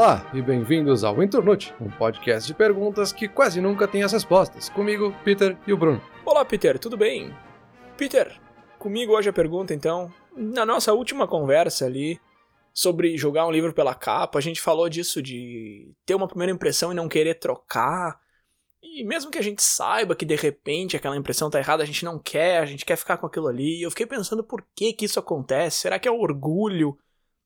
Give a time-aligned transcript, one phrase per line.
[0.00, 4.70] Olá e bem-vindos ao Internute, um podcast de perguntas que quase nunca tem as respostas.
[4.70, 6.02] Comigo, Peter e o Bruno.
[6.24, 7.36] Olá, Peter, tudo bem?
[7.98, 8.40] Peter,
[8.78, 10.10] comigo hoje a pergunta então.
[10.34, 12.18] Na nossa última conversa ali
[12.72, 16.92] sobre jogar um livro pela capa, a gente falou disso de ter uma primeira impressão
[16.92, 18.18] e não querer trocar.
[18.82, 22.06] E mesmo que a gente saiba que de repente aquela impressão tá errada, a gente
[22.06, 23.82] não quer, a gente quer ficar com aquilo ali.
[23.82, 25.80] Eu fiquei pensando por que que isso acontece?
[25.80, 26.96] Será que é o orgulho?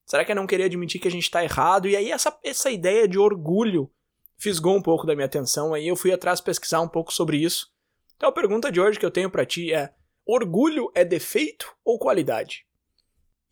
[0.06, 1.88] Será que é não querer admitir que a gente tá errado?
[1.88, 3.90] E aí essa, essa ideia de orgulho
[4.36, 7.72] fisgou um pouco da minha atenção, aí eu fui atrás pesquisar um pouco sobre isso.
[8.16, 9.92] Então a pergunta de hoje que eu tenho para ti é:
[10.26, 12.66] orgulho é defeito ou qualidade?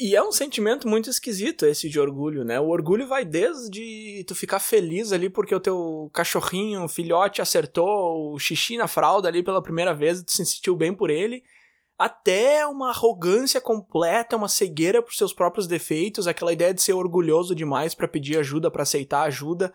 [0.04, 2.58] E é um sentimento muito esquisito esse de orgulho, né?
[2.58, 8.38] O orgulho vai desde tu ficar feliz ali porque o teu cachorrinho, filhote, acertou o
[8.38, 11.44] xixi na fralda ali pela primeira vez e tu se sentiu bem por ele,
[12.04, 17.54] até uma arrogância completa, uma cegueira por seus próprios defeitos, aquela ideia de ser orgulhoso
[17.54, 19.72] demais para pedir ajuda, para aceitar ajuda.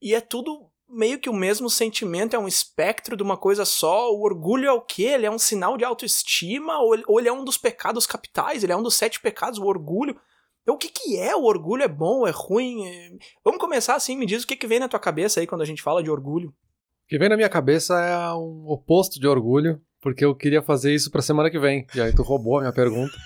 [0.00, 4.10] E é tudo meio que o mesmo sentimento, é um espectro de uma coisa só.
[4.10, 5.04] O orgulho é o quê?
[5.04, 8.64] Ele é um sinal de autoestima ou ele, ou ele é um dos pecados capitais?
[8.64, 10.18] Ele é um dos sete pecados, o orgulho.
[10.62, 11.82] Então, o que, que é o orgulho?
[11.82, 12.26] É bom?
[12.26, 12.86] É ruim?
[12.86, 13.10] É...
[13.44, 15.66] Vamos começar assim, me diz o que, que vem na tua cabeça aí quando a
[15.66, 16.48] gente fala de orgulho.
[16.48, 20.94] O que vem na minha cabeça é um oposto de orgulho, porque eu queria fazer
[20.94, 21.86] isso pra semana que vem.
[21.94, 23.16] E aí tu roubou a minha pergunta.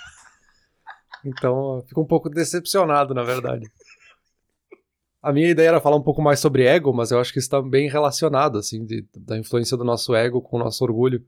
[1.24, 3.70] Então eu fico um pouco decepcionado, na verdade.
[5.22, 7.62] A minha ideia era falar um pouco mais sobre ego, mas eu acho que está
[7.62, 11.24] bem relacionado, assim, de, da influência do nosso ego com o nosso orgulho.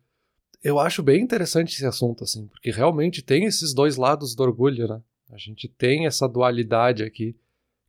[0.62, 4.86] Eu acho bem interessante esse assunto, assim, porque realmente tem esses dois lados do orgulho,
[4.86, 5.00] né?
[5.33, 7.34] A gente tem essa dualidade aqui,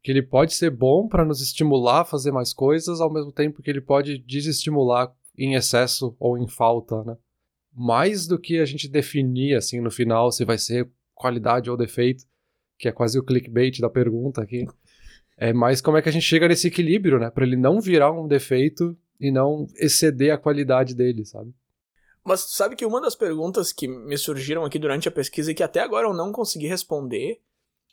[0.02, 3.62] que ele pode ser bom para nos estimular a fazer mais coisas, ao mesmo tempo
[3.62, 7.18] que ele pode desestimular em excesso ou em falta, né?
[7.78, 12.26] Mais do que a gente definir assim no final se vai ser qualidade ou defeito,
[12.78, 14.66] que é quase o clickbait da pergunta aqui.
[15.40, 18.12] É mais como é que a gente chega nesse equilíbrio, né, para ele não virar
[18.12, 21.54] um defeito e não exceder a qualidade dele, sabe?
[22.26, 25.62] Mas sabe que uma das perguntas que me surgiram aqui durante a pesquisa e que
[25.62, 27.40] até agora eu não consegui responder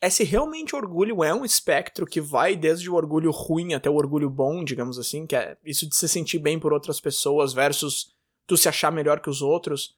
[0.00, 3.90] é se realmente o orgulho é um espectro que vai desde o orgulho ruim até
[3.90, 7.52] o orgulho bom, digamos assim, que é isso de se sentir bem por outras pessoas
[7.52, 8.13] versus
[8.46, 9.96] tu se achar melhor que os outros,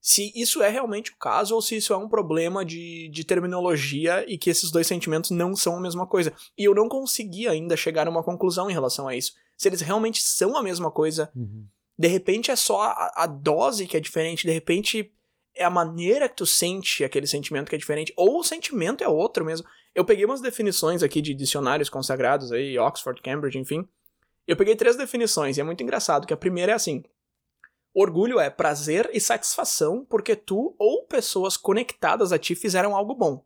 [0.00, 4.24] se isso é realmente o caso ou se isso é um problema de, de terminologia
[4.28, 6.32] e que esses dois sentimentos não são a mesma coisa.
[6.56, 9.32] E eu não consegui ainda chegar a uma conclusão em relação a isso.
[9.56, 11.66] Se eles realmente são a mesma coisa, uhum.
[11.98, 15.12] de repente é só a, a dose que é diferente, de repente
[15.54, 19.08] é a maneira que tu sente aquele sentimento que é diferente, ou o sentimento é
[19.08, 19.66] outro mesmo.
[19.92, 23.86] Eu peguei umas definições aqui de dicionários consagrados aí, Oxford, Cambridge, enfim.
[24.46, 27.02] Eu peguei três definições e é muito engraçado, que a primeira é assim:
[27.94, 33.44] Orgulho é prazer e satisfação porque tu ou pessoas conectadas a ti fizeram algo bom.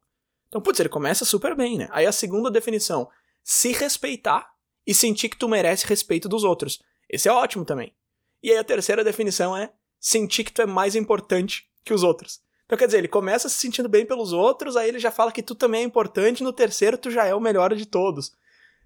[0.49, 1.89] Então, putz, ele começa super bem, né?
[1.91, 3.09] Aí a segunda definição,
[3.43, 4.51] se respeitar
[4.87, 6.83] e sentir que tu merece respeito dos outros.
[7.09, 7.95] Esse é ótimo também.
[8.43, 12.41] E aí a terceira definição é sentir que tu é mais importante que os outros.
[12.67, 15.43] Então, quer dizer, ele começa se sentindo bem pelos outros, aí ele já fala que
[15.43, 18.33] tu também é importante, no terceiro tu já é o melhor de todos.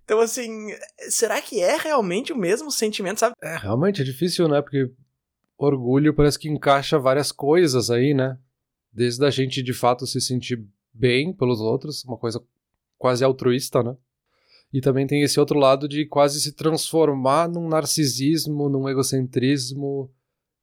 [0.05, 0.69] Então, assim,
[1.09, 3.35] será que é realmente o mesmo sentimento, sabe?
[3.43, 4.63] É, realmente é difícil, né?
[4.63, 4.91] Porque
[5.59, 8.39] orgulho parece que encaixa várias coisas aí, né?
[8.93, 12.43] Desde a gente de fato se sentir bem pelos outros, uma coisa
[12.99, 13.97] quase altruísta, né?
[14.73, 20.11] E também tem esse outro lado de quase se transformar num narcisismo, num egocentrismo.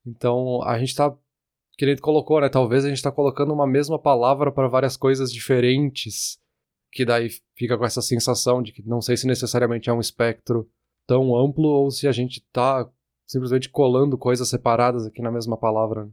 [0.06, 1.16] Então a gente tá.
[1.76, 2.50] Que nem colocou, né?
[2.50, 6.40] Talvez a gente tá colocando uma mesma palavra para várias coisas diferentes.
[6.92, 10.70] Que daí fica com essa sensação de que não sei se necessariamente é um espectro
[11.08, 12.88] tão amplo ou se a gente tá
[13.28, 16.10] simplesmente colando coisas separadas aqui na mesma palavra.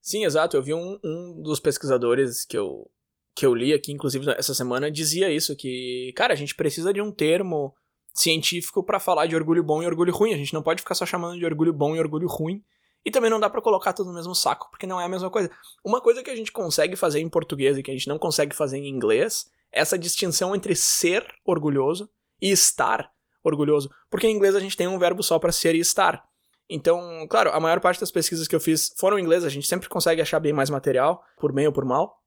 [0.00, 0.56] Sim, exato.
[0.56, 2.88] Eu vi um, um dos pesquisadores que eu,
[3.34, 7.00] que eu li aqui, inclusive essa semana, dizia isso: que, cara, a gente precisa de
[7.00, 7.74] um termo
[8.14, 10.32] científico para falar de orgulho bom e orgulho ruim.
[10.32, 12.62] A gente não pode ficar só chamando de orgulho bom e orgulho ruim.
[13.04, 15.30] E também não dá para colocar tudo no mesmo saco, porque não é a mesma
[15.30, 15.48] coisa.
[15.84, 18.54] Uma coisa que a gente consegue fazer em português e que a gente não consegue
[18.54, 22.10] fazer em inglês é essa distinção entre ser orgulhoso
[22.42, 23.08] e estar
[23.44, 23.90] orgulhoso.
[24.10, 26.25] Porque em inglês a gente tem um verbo só para ser e estar.
[26.68, 29.66] Então, claro, a maior parte das pesquisas que eu fiz foram em inglês, a gente
[29.66, 32.20] sempre consegue achar bem mais material, por bem ou por mal.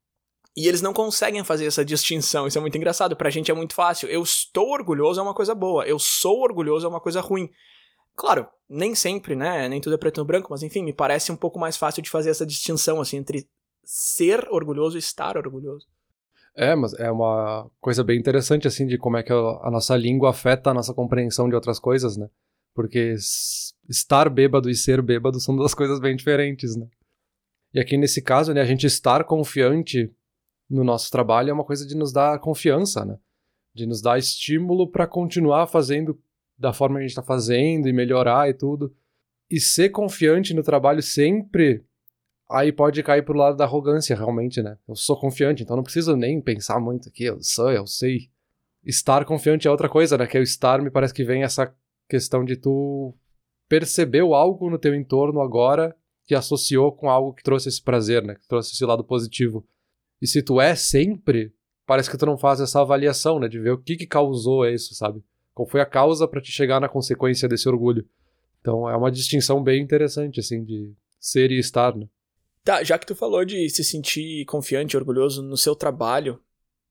[0.55, 3.15] E eles não conseguem fazer essa distinção, isso é muito engraçado.
[3.15, 4.09] Pra gente é muito fácil.
[4.09, 7.49] Eu estou orgulhoso é uma coisa boa, eu sou orgulhoso é uma coisa ruim.
[8.15, 9.69] Claro, nem sempre, né?
[9.69, 12.09] Nem tudo é preto no branco, mas enfim, me parece um pouco mais fácil de
[12.09, 13.47] fazer essa distinção, assim, entre
[13.83, 15.87] ser orgulhoso e estar orgulhoso.
[16.55, 20.31] É, mas é uma coisa bem interessante, assim, de como é que a nossa língua
[20.31, 22.27] afeta a nossa compreensão de outras coisas, né?
[22.73, 23.15] Porque
[23.89, 26.87] estar bêbado e ser bêbado são duas coisas bem diferentes, né?
[27.73, 30.11] E aqui nesse caso, né, a gente estar confiante
[30.69, 33.17] no nosso trabalho é uma coisa de nos dar confiança, né?
[33.73, 36.19] de nos dar estímulo para continuar fazendo
[36.57, 38.93] da forma que a gente está fazendo e melhorar e tudo.
[39.49, 41.83] E ser confiante no trabalho sempre
[42.51, 44.77] aí pode cair pro lado da arrogância, realmente, né?
[44.87, 48.29] Eu sou confiante, então não preciso nem pensar muito aqui, eu sou, eu sei.
[48.83, 50.27] Estar confiante é outra coisa, né?
[50.27, 51.73] Que é o estar me parece que vem essa
[52.09, 53.15] questão de tu
[53.67, 55.95] percebeu algo no teu entorno agora
[56.25, 58.35] que associou com algo que trouxe esse prazer, né?
[58.35, 59.65] Que trouxe esse lado positivo.
[60.21, 61.53] E se tu é sempre,
[61.85, 63.47] parece que tu não faz essa avaliação, né?
[63.47, 65.23] De ver o que que causou isso, sabe?
[65.53, 68.07] Qual foi a causa para te chegar na consequência desse orgulho.
[68.59, 72.07] Então é uma distinção bem interessante, assim, de ser e estar, né?
[72.63, 76.39] Tá, já que tu falou de se sentir confiante orgulhoso no seu trabalho,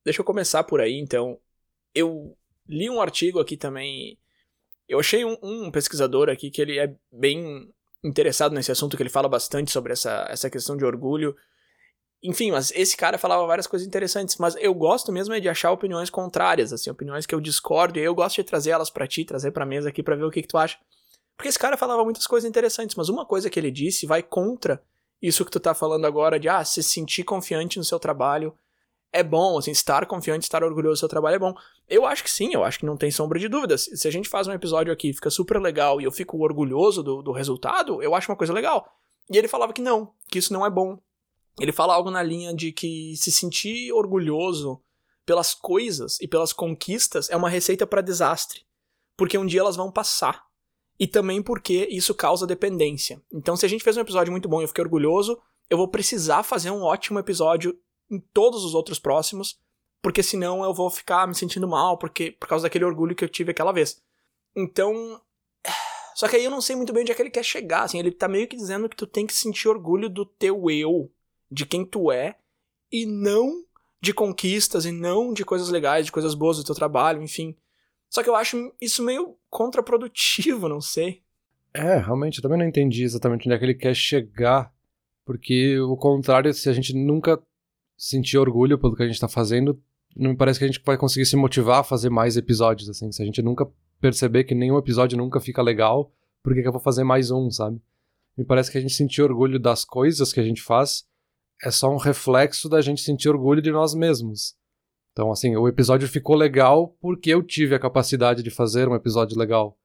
[0.03, 1.39] deixa eu começar por aí, então.
[1.93, 2.35] Eu
[2.67, 4.17] li um artigo aqui também.
[4.89, 7.71] Eu achei um, um pesquisador aqui que ele é bem
[8.03, 11.35] interessado nesse assunto, que ele fala bastante sobre essa, essa questão de orgulho.
[12.23, 15.71] Enfim, mas esse cara falava várias coisas interessantes, mas eu gosto mesmo é de achar
[15.71, 19.23] opiniões contrárias, assim, opiniões que eu discordo, e eu gosto de trazer elas para ti,
[19.23, 20.77] trazer pra mesa aqui para ver o que, que tu acha.
[21.37, 24.83] Porque esse cara falava muitas coisas interessantes, mas uma coisa que ele disse vai contra
[25.21, 28.57] isso que tu tá falando agora de, ah, se sentir confiante no seu trabalho
[29.11, 31.53] é bom, assim, estar confiante, estar orgulhoso do seu trabalho é bom.
[31.87, 33.89] Eu acho que sim, eu acho que não tem sombra de dúvidas.
[33.93, 37.21] Se a gente faz um episódio aqui fica super legal e eu fico orgulhoso do,
[37.21, 38.87] do resultado, eu acho uma coisa legal.
[39.31, 40.99] E ele falava que não, que isso não é bom.
[41.59, 44.81] Ele fala algo na linha de que se sentir orgulhoso
[45.25, 48.61] pelas coisas e pelas conquistas é uma receita para desastre.
[49.17, 50.45] Porque um dia elas vão passar
[50.99, 53.21] e também porque isso causa dependência.
[53.31, 55.39] Então, se a gente fez um episódio muito bom e eu fiquei orgulhoso,
[55.69, 57.77] eu vou precisar fazer um ótimo episódio
[58.09, 59.59] em todos os outros próximos,
[60.01, 63.29] porque senão eu vou ficar me sentindo mal porque por causa daquele orgulho que eu
[63.29, 64.01] tive aquela vez.
[64.55, 65.21] Então,
[66.15, 67.99] só que aí eu não sei muito bem onde é que ele quer chegar, assim,
[67.99, 71.11] ele tá meio que dizendo que tu tem que sentir orgulho do teu eu,
[71.51, 72.35] de quem tu é,
[72.91, 73.63] e não
[74.01, 77.55] de conquistas e não de coisas legais, de coisas boas do teu trabalho, enfim.
[78.09, 81.21] Só que eu acho isso meio contraprodutivo, não sei.
[81.73, 84.73] É, realmente, eu também não entendi exatamente onde é que ele quer chegar.
[85.25, 87.39] Porque o contrário, se a gente nunca
[87.99, 89.77] sentir orgulho pelo que a gente tá fazendo,
[90.15, 93.11] não me parece que a gente vai conseguir se motivar a fazer mais episódios, assim.
[93.11, 93.69] Se a gente nunca
[93.99, 96.11] perceber que nenhum episódio nunca fica legal,
[96.41, 97.81] por que, que eu vou fazer mais um, sabe?
[98.37, 101.05] Me parece que a gente sentir orgulho das coisas que a gente faz
[101.61, 104.55] é só um reflexo da gente sentir orgulho de nós mesmos.
[105.11, 109.37] Então, assim, o episódio ficou legal porque eu tive a capacidade de fazer um episódio
[109.37, 109.77] legal,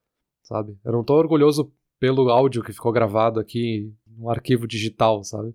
[0.45, 0.79] sabe?
[0.85, 5.53] Eu não tô orgulhoso pelo áudio que ficou gravado aqui no arquivo digital, sabe?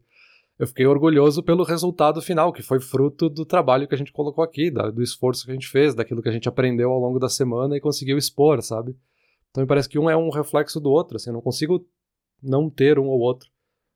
[0.59, 4.43] Eu fiquei orgulhoso pelo resultado final, que foi fruto do trabalho que a gente colocou
[4.43, 7.29] aqui, do esforço que a gente fez, daquilo que a gente aprendeu ao longo da
[7.29, 8.93] semana e conseguiu expor, sabe?
[9.49, 11.87] Então me parece que um é um reflexo do outro, assim, eu não consigo
[12.43, 13.49] não ter um ou outro.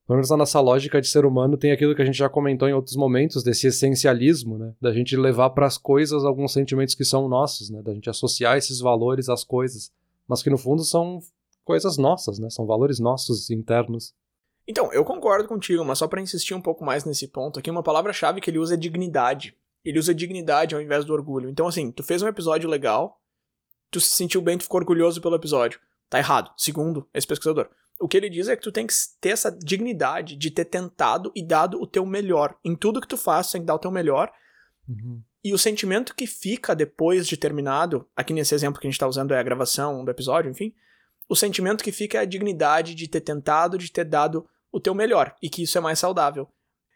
[0.08, 2.68] Pelo menos na nossa lógica de ser humano tem aquilo que a gente já comentou
[2.68, 4.74] em outros momentos, desse essencialismo, né?
[4.82, 7.82] Da gente levar para as coisas alguns sentimentos que são nossos, né?
[7.82, 9.92] Da gente associar esses valores às coisas,
[10.28, 11.20] mas que no fundo são
[11.64, 12.50] coisas nossas, né?
[12.50, 14.14] São valores nossos internos.
[14.68, 17.84] Então, eu concordo contigo, mas só para insistir um pouco mais nesse ponto aqui, uma
[17.84, 19.58] palavra-chave que ele usa é dignidade.
[19.84, 21.50] Ele usa dignidade ao invés do orgulho.
[21.50, 23.22] Então, assim, tu fez um episódio legal,
[23.92, 25.80] tu se sentiu bem, tu ficou orgulhoso pelo episódio.
[26.10, 27.70] Tá errado, segundo esse pesquisador.
[28.00, 31.32] O que ele diz é que tu tem que ter essa dignidade de ter tentado
[31.36, 32.56] e dado o teu melhor.
[32.64, 34.32] Em tudo que tu faz, tu tem que dar o teu melhor.
[34.88, 35.22] Uhum.
[35.44, 39.08] E o sentimento que fica depois de terminado, aqui nesse exemplo que a gente tá
[39.08, 40.74] usando é a gravação do episódio, enfim.
[41.28, 44.96] O sentimento que fica é a dignidade de ter tentado, de ter dado o teu
[44.96, 46.50] melhor, e que isso é mais saudável.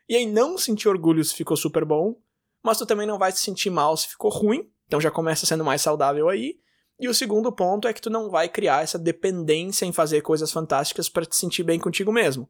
[0.10, 2.16] E aí não sentir orgulho se ficou super bom,
[2.64, 5.64] mas tu também não vai se sentir mal se ficou ruim, então já começa sendo
[5.64, 6.60] mais saudável aí.
[7.00, 10.52] E o segundo ponto é que tu não vai criar essa dependência em fazer coisas
[10.52, 12.50] fantásticas para te sentir bem contigo mesmo.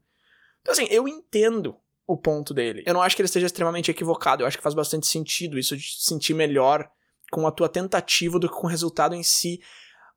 [0.62, 1.76] Então, assim, eu entendo
[2.08, 2.82] o ponto dele.
[2.86, 4.42] Eu não acho que ele esteja extremamente equivocado.
[4.42, 6.90] Eu acho que faz bastante sentido isso de se sentir melhor
[7.30, 9.60] com a tua tentativa do que com o resultado em si.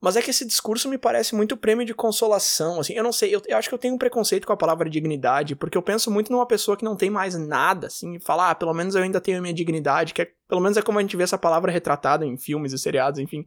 [0.00, 2.94] Mas é que esse discurso me parece muito prêmio de consolação, assim.
[2.94, 5.54] Eu não sei, eu, eu, acho que eu tenho um preconceito com a palavra dignidade,
[5.54, 8.54] porque eu penso muito numa pessoa que não tem mais nada, assim, e falar, ah,
[8.54, 11.02] pelo menos eu ainda tenho a minha dignidade, que é, pelo menos é como a
[11.02, 13.46] gente vê essa palavra retratada em filmes e seriados, enfim.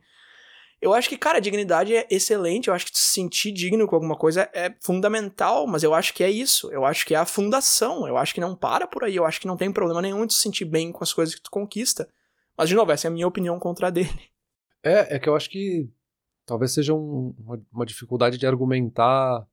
[0.79, 2.67] Eu acho que, cara, dignidade é excelente.
[2.67, 6.22] Eu acho que se sentir digno com alguma coisa é fundamental, mas eu acho que
[6.22, 6.69] é isso.
[6.74, 8.05] Eu acho que é a fundação.
[8.05, 9.15] Eu acho que não para por aí.
[9.15, 11.41] Eu acho que não tem problema nenhum de se sentir bem com as coisas que
[11.41, 12.10] tu conquista.
[12.57, 14.29] Mas, de novo, essa é a minha opinião contra a dele.
[14.83, 15.89] É, é que eu acho que
[16.46, 19.46] talvez seja um, uma, uma, dificuldade de argumentar.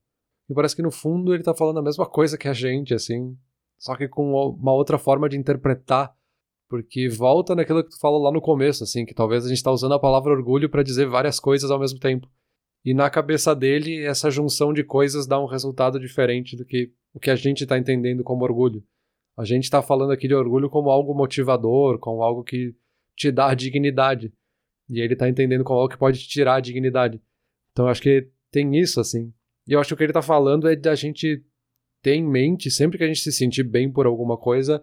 [0.48, 3.36] E parece que no fundo ele tá falando a mesma coisa que a gente, assim.
[3.78, 6.14] Só que com uma outra forma de interpretar
[6.70, 9.72] porque volta naquilo que tu falou lá no começo, assim, que talvez a gente tá
[9.72, 12.30] usando a palavra orgulho para dizer várias coisas ao mesmo tempo.
[12.84, 17.18] E na cabeça dele, essa junção de coisas dá um resultado diferente do que o
[17.18, 18.84] que a gente tá entendendo como orgulho.
[19.36, 22.72] A gente tá falando aqui de orgulho como algo motivador, como algo que
[23.16, 24.32] te dá dignidade.
[24.90, 27.20] E ele tá entendendo qual é o que pode tirar a dignidade.
[27.72, 29.32] Então eu acho que tem isso, assim.
[29.66, 31.44] E eu acho que o que ele tá falando é da gente
[32.02, 34.82] ter em mente, sempre que a gente se sentir bem por alguma coisa,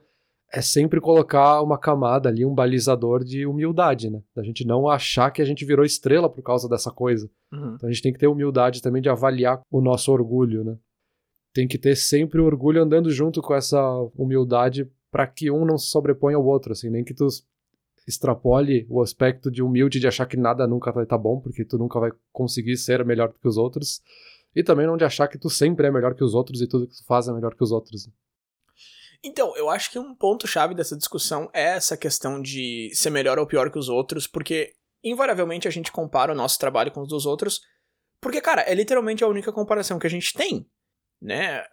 [0.52, 4.22] é sempre colocar uma camada ali, um balizador de humildade, né?
[4.34, 7.30] Da gente não achar que a gente virou estrela por causa dessa coisa.
[7.52, 7.76] Uhum.
[7.76, 10.78] Então a gente tem que ter humildade também de avaliar o nosso orgulho, né?
[11.54, 13.82] Tem que ter sempre o orgulho andando junto com essa
[14.16, 17.28] humildade para que um não se sobreponha ao outro, assim, nem que tu
[18.08, 21.78] extrapole o aspecto de humilde de achar que nada nunca vai tá bom, porque tu
[21.78, 24.02] nunca vai conseguir ser melhor que os outros,
[24.56, 26.88] e também não de achar que tu sempre é melhor que os outros e tudo
[26.88, 28.10] que tu faz é melhor que os outros.
[29.24, 33.48] Então, eu acho que um ponto-chave dessa discussão é essa questão de ser melhor ou
[33.48, 34.74] pior que os outros, porque
[35.04, 37.62] invariavelmente a gente compara o nosso trabalho com os dos outros,
[38.22, 40.68] porque, cara, é literalmente a única comparação que a gente tem,
[41.22, 41.64] né?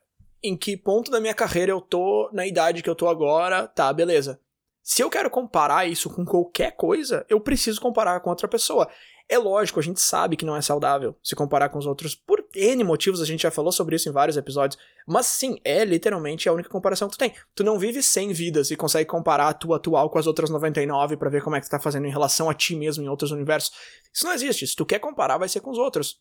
[0.43, 3.93] Em que ponto da minha carreira eu tô, na idade que eu tô agora, tá,
[3.93, 4.41] beleza.
[4.87, 8.87] Se eu quero comparar isso com qualquer coisa, eu preciso comparar com outra pessoa.
[9.27, 12.45] É lógico, a gente sabe que não é saudável se comparar com os outros por
[12.55, 16.51] N motivos, a gente já falou sobre isso em vários episódios, mas sim, é literalmente
[16.51, 17.35] a única comparação que tu tem.
[17.55, 21.17] Tu não vive 100 vidas e consegue comparar a tua atual com as outras 99
[21.17, 23.31] para ver como é que tu tá fazendo em relação a ti mesmo em outros
[23.31, 23.73] universos.
[24.13, 24.67] Isso não existe.
[24.67, 26.21] Se tu quer comparar, vai ser com os outros.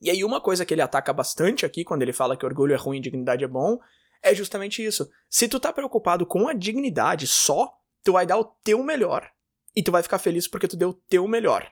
[0.00, 2.76] E aí uma coisa que ele ataca bastante aqui quando ele fala que orgulho é
[2.76, 3.78] ruim e dignidade é bom,
[4.22, 5.06] é justamente isso.
[5.28, 7.70] Se tu tá preocupado com a dignidade só,
[8.02, 9.30] tu vai dar o teu melhor.
[9.74, 11.70] E tu vai ficar feliz porque tu deu o teu melhor.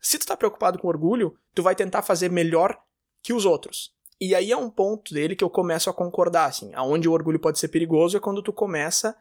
[0.00, 2.78] Se tu tá preocupado com orgulho, tu vai tentar fazer melhor
[3.22, 3.94] que os outros.
[4.20, 7.40] E aí é um ponto dele que eu começo a concordar, assim, aonde o orgulho
[7.40, 9.16] pode ser perigoso é quando tu começa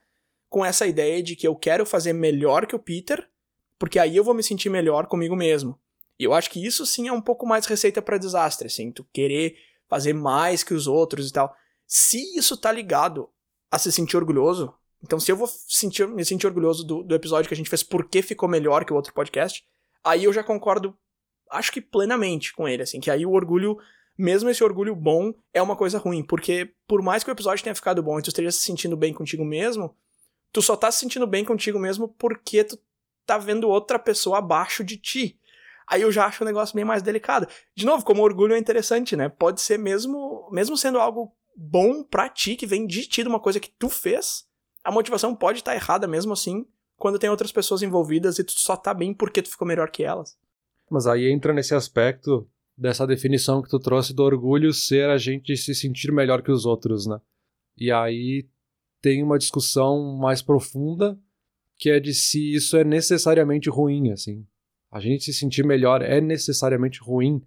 [0.49, 3.27] com essa ideia de que eu quero fazer melhor que o Peter,
[3.79, 5.79] porque aí eu vou me sentir melhor comigo mesmo.
[6.19, 9.03] E eu acho que isso sim é um pouco mais receita para desastre, assim, tu
[9.11, 9.57] querer
[9.89, 11.55] fazer mais que os outros e tal.
[11.87, 13.29] Se isso tá ligado
[13.71, 17.47] a se sentir orgulhoso, então se eu vou sentir, me sentir orgulhoso do, do episódio
[17.47, 19.63] que a gente fez porque ficou melhor que o outro podcast,
[20.03, 20.97] aí eu já concordo,
[21.51, 23.77] acho que plenamente com ele, assim, que aí o orgulho,
[24.17, 27.75] mesmo esse orgulho bom, é uma coisa ruim, porque por mais que o episódio tenha
[27.75, 29.95] ficado bom e tu esteja se sentindo bem contigo mesmo,
[30.51, 32.79] tu só tá se sentindo bem contigo mesmo porque tu
[33.25, 35.39] tá vendo outra pessoa abaixo de ti.
[35.87, 37.47] Aí eu já acho o negócio bem mais delicado.
[37.75, 39.27] De novo, como orgulho é interessante, né?
[39.27, 43.39] Pode ser mesmo, mesmo sendo algo bom pra ti, que vem de ti, de uma
[43.39, 44.45] coisa que tu fez,
[44.83, 46.65] a motivação pode estar tá errada mesmo assim,
[46.97, 50.03] quando tem outras pessoas envolvidas e tu só tá bem porque tu ficou melhor que
[50.03, 50.37] elas.
[50.89, 52.47] Mas aí entra nesse aspecto
[52.77, 56.65] dessa definição que tu trouxe do orgulho ser a gente se sentir melhor que os
[56.65, 57.19] outros, né?
[57.77, 58.47] E aí
[59.01, 61.17] tem uma discussão mais profunda
[61.77, 64.45] que é de se isso é necessariamente ruim, assim.
[64.91, 67.41] A gente se sentir melhor é necessariamente ruim,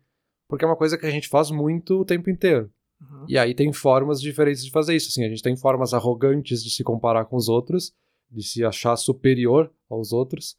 [0.48, 2.70] porque é uma coisa que a gente faz muito o tempo inteiro.
[3.00, 3.26] Uhum.
[3.28, 5.24] E aí tem formas diferentes de fazer isso, assim.
[5.24, 7.92] A gente tem formas arrogantes de se comparar com os outros,
[8.30, 10.56] de se achar superior aos outros,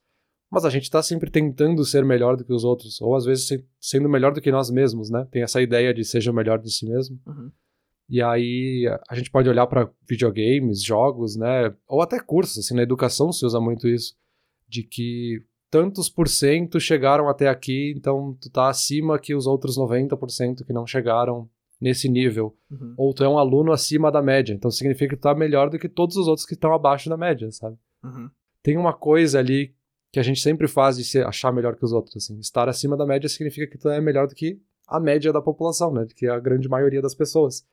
[0.50, 3.62] mas a gente está sempre tentando ser melhor do que os outros, ou às vezes
[3.80, 5.28] sendo melhor do que nós mesmos, né?
[5.30, 7.20] Tem essa ideia de seja melhor de si mesmo.
[7.26, 7.52] Uhum.
[8.10, 11.76] E aí a gente pode olhar para videogames, jogos, né?
[11.86, 14.16] Ou até cursos, assim, na educação se usa muito isso,
[14.68, 19.78] de que tantos por cento chegaram até aqui, então tu tá acima que os outros
[19.78, 22.56] 90% que não chegaram nesse nível.
[22.70, 22.94] Uhum.
[22.98, 24.54] Ou tu é um aluno acima da média.
[24.54, 27.18] Então significa que tu tá melhor do que todos os outros que estão abaixo da
[27.18, 27.78] média, sabe?
[28.04, 28.30] Uhum.
[28.64, 29.76] Tem uma coisa ali
[30.12, 32.40] que a gente sempre faz de se achar melhor que os outros, assim.
[32.40, 35.94] Estar acima da média significa que tu é melhor do que a média da população,
[35.94, 36.06] né?
[36.06, 37.66] Do que a grande maioria das pessoas.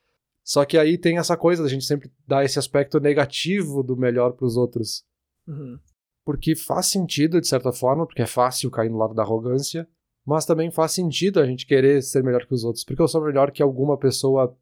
[0.43, 4.33] Só que aí tem essa coisa da gente sempre dar esse aspecto negativo do melhor
[4.33, 5.05] para os outros.
[5.47, 5.79] Uhum.
[6.25, 9.89] Porque faz sentido, de certa forma, porque é fácil cair no lado da arrogância,
[10.27, 13.23] mas também faz sentido a gente querer ser melhor que os outros, porque eu sou
[13.23, 14.57] melhor que alguma pessoa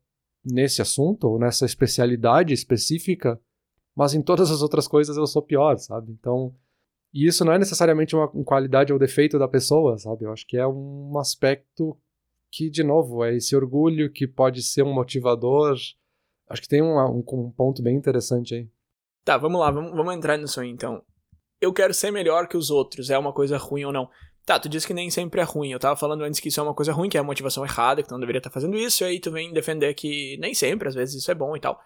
[0.44, 3.40] nesse assunto, ou nessa especialidade específica,
[3.94, 6.10] mas em todas as outras coisas eu sou pior, sabe?
[6.12, 6.54] Então,
[7.12, 10.24] e isso não é necessariamente uma, qualidade ou defeito da pessoa, sabe?
[10.24, 11.96] Eu acho que é um aspecto
[12.50, 15.76] que, de novo, é esse orgulho que pode ser um motivador.
[16.48, 18.68] Acho que tem um, um, um ponto bem interessante aí.
[19.24, 21.02] Tá, vamos lá, vamos, vamos entrar nisso aí então.
[21.60, 24.08] Eu quero ser melhor que os outros, é uma coisa ruim ou não?
[24.44, 25.70] Tá, tu disse que nem sempre é ruim.
[25.70, 28.02] Eu tava falando antes que isso é uma coisa ruim, que é a motivação errada,
[28.02, 30.52] que tu não deveria estar tá fazendo isso, e aí tu vem defender que nem
[30.52, 31.80] sempre, às vezes isso é bom e tal.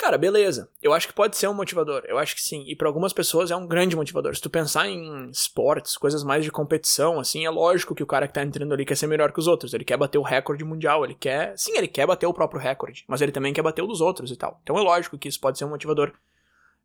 [0.00, 0.70] Cara, beleza.
[0.82, 2.02] Eu acho que pode ser um motivador.
[2.06, 2.64] Eu acho que sim.
[2.66, 4.34] E para algumas pessoas é um grande motivador.
[4.34, 8.26] Se tu pensar em esportes, coisas mais de competição, assim, é lógico que o cara
[8.26, 9.74] que tá entrando ali quer ser melhor que os outros.
[9.74, 11.04] Ele quer bater o recorde mundial.
[11.04, 11.52] Ele quer.
[11.58, 13.04] Sim, ele quer bater o próprio recorde.
[13.06, 14.58] Mas ele também quer bater o dos outros e tal.
[14.62, 16.14] Então é lógico que isso pode ser um motivador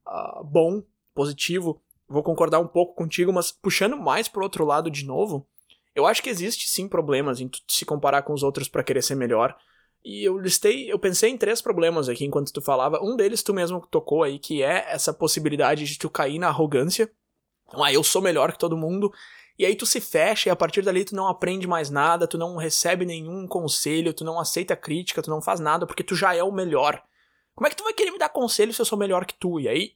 [0.06, 0.84] uh, bom,
[1.14, 5.48] positivo vou concordar um pouco contigo, mas puxando mais pro outro lado de novo,
[5.96, 9.16] eu acho que existe sim problemas em se comparar com os outros para querer ser
[9.16, 9.56] melhor.
[10.04, 13.02] E eu listei, eu pensei em três problemas aqui enquanto tu falava.
[13.02, 17.12] Um deles tu mesmo tocou aí, que é essa possibilidade de tu cair na arrogância.
[17.74, 19.12] Ah, eu sou melhor que todo mundo.
[19.58, 22.38] E aí tu se fecha e a partir dali tu não aprende mais nada, tu
[22.38, 26.36] não recebe nenhum conselho, tu não aceita crítica, tu não faz nada porque tu já
[26.36, 27.02] é o melhor.
[27.56, 29.60] Como é que tu vai querer me dar conselho se eu sou melhor que tu?
[29.60, 29.94] E aí,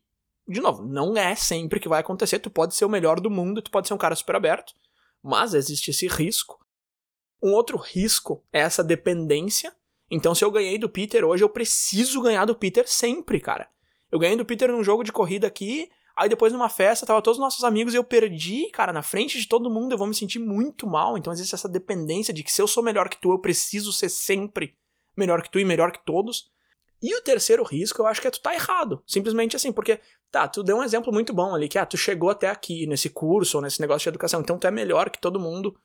[0.50, 3.62] de novo, não é sempre que vai acontecer, tu pode ser o melhor do mundo,
[3.62, 4.74] tu pode ser um cara super aberto,
[5.22, 6.60] mas existe esse risco.
[7.42, 9.74] Um outro risco é essa dependência.
[10.12, 13.70] Então, se eu ganhei do Peter hoje, eu preciso ganhar do Peter sempre, cara.
[14.12, 15.90] Eu ganhei do Peter num jogo de corrida aqui,
[16.20, 19.40] Aí depois numa festa, tava todos os nossos amigos e eu perdi, cara, na frente
[19.40, 21.18] de todo mundo, eu vou me sentir muito mal.
[21.18, 24.10] Então existe essa dependência de que se eu sou melhor que tu, eu preciso ser
[24.10, 24.76] sempre
[25.16, 26.52] melhor que tu e melhor que todos.
[27.02, 29.02] E o terceiro risco, eu acho que é tu tá errado.
[29.08, 32.30] Simplesmente assim, porque, tá, tu deu um exemplo muito bom ali, que ah, tu chegou
[32.30, 35.40] até aqui nesse curso ou nesse negócio de educação, então tu é melhor que todo
[35.40, 35.78] mundo.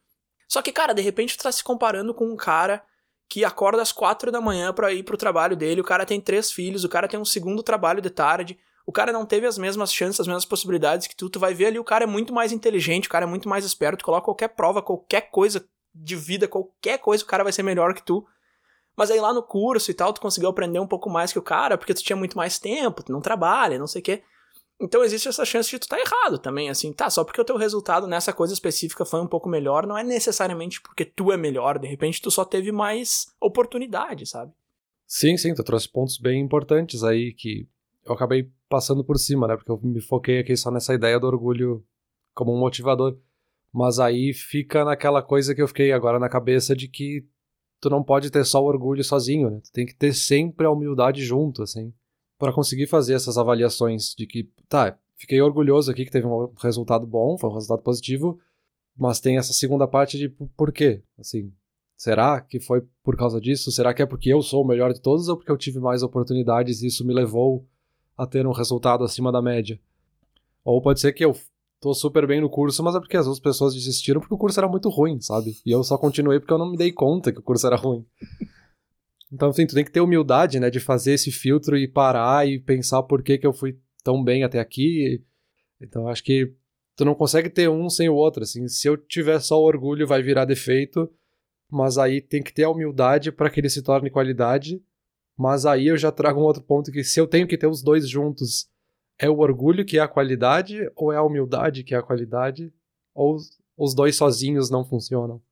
[0.49, 2.83] Só que, cara, de repente tu tá se comparando com um cara
[3.28, 6.50] que acorda às quatro da manhã para ir pro trabalho dele, o cara tem três
[6.52, 9.92] filhos, o cara tem um segundo trabalho de tarde, o cara não teve as mesmas
[9.92, 12.52] chances, as mesmas possibilidades que tu, tu vai ver ali, o cara é muito mais
[12.52, 16.99] inteligente, o cara é muito mais esperto, coloca qualquer prova, qualquer coisa de vida, qualquer
[16.99, 18.26] coisa, o cara vai ser melhor que tu.
[18.96, 21.42] Mas aí lá no curso e tal, tu conseguiu aprender um pouco mais que o
[21.42, 24.22] cara, porque tu tinha muito mais tempo, tu não trabalha, não sei o quê.
[24.80, 27.44] Então existe essa chance de tu estar tá errado também, assim, tá, só porque o
[27.44, 31.36] teu resultado nessa coisa específica foi um pouco melhor, não é necessariamente porque tu é
[31.36, 34.52] melhor, de repente tu só teve mais oportunidade, sabe?
[35.06, 37.68] Sim, sim, tu trouxe pontos bem importantes aí que
[38.04, 39.56] eu acabei passando por cima, né?
[39.56, 41.84] Porque eu me foquei aqui só nessa ideia do orgulho
[42.34, 43.18] como um motivador.
[43.72, 47.26] Mas aí fica naquela coisa que eu fiquei agora na cabeça de que
[47.85, 49.61] tu não pode ter só o orgulho sozinho, né?
[49.62, 51.93] Tu tem que ter sempre a humildade junto, assim,
[52.38, 57.07] para conseguir fazer essas avaliações de que, tá, fiquei orgulhoso aqui que teve um resultado
[57.07, 58.41] bom, foi um resultado positivo,
[58.97, 61.03] mas tem essa segunda parte de por quê?
[61.19, 61.53] Assim,
[61.95, 63.71] será que foi por causa disso?
[63.71, 66.03] Será que é porque eu sou o melhor de todos ou porque eu tive mais
[66.03, 67.69] oportunidades e isso me levou
[68.17, 69.79] a ter um resultado acima da média.
[70.64, 71.37] Ou pode ser que eu
[71.85, 74.59] tô super bem no curso, mas é porque as outras pessoas desistiram porque o curso
[74.59, 75.53] era muito ruim, sabe?
[75.66, 78.07] E eu só continuei porque eu não me dei conta que o curso era ruim.
[79.31, 82.59] Então, assim, tu tem que ter humildade, né, de fazer esse filtro e parar e
[82.59, 85.23] pensar por que que eu fui tão bem até aqui.
[85.79, 86.55] Então, acho que
[86.97, 88.66] tu não consegue ter um sem o outro, assim.
[88.68, 91.11] Se eu tiver só orgulho, vai virar defeito,
[91.70, 94.81] mas aí tem que ter a humildade para que ele se torne qualidade
[95.37, 97.83] mas aí eu já trago um outro ponto que se eu tenho que ter os
[97.83, 98.68] dois juntos,
[99.18, 102.72] é o orgulho que é a qualidade ou é a humildade que é a qualidade?
[103.14, 103.38] Ou
[103.77, 105.42] os dois sozinhos não funcionam?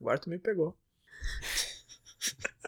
[0.00, 0.76] Agora tu me pegou.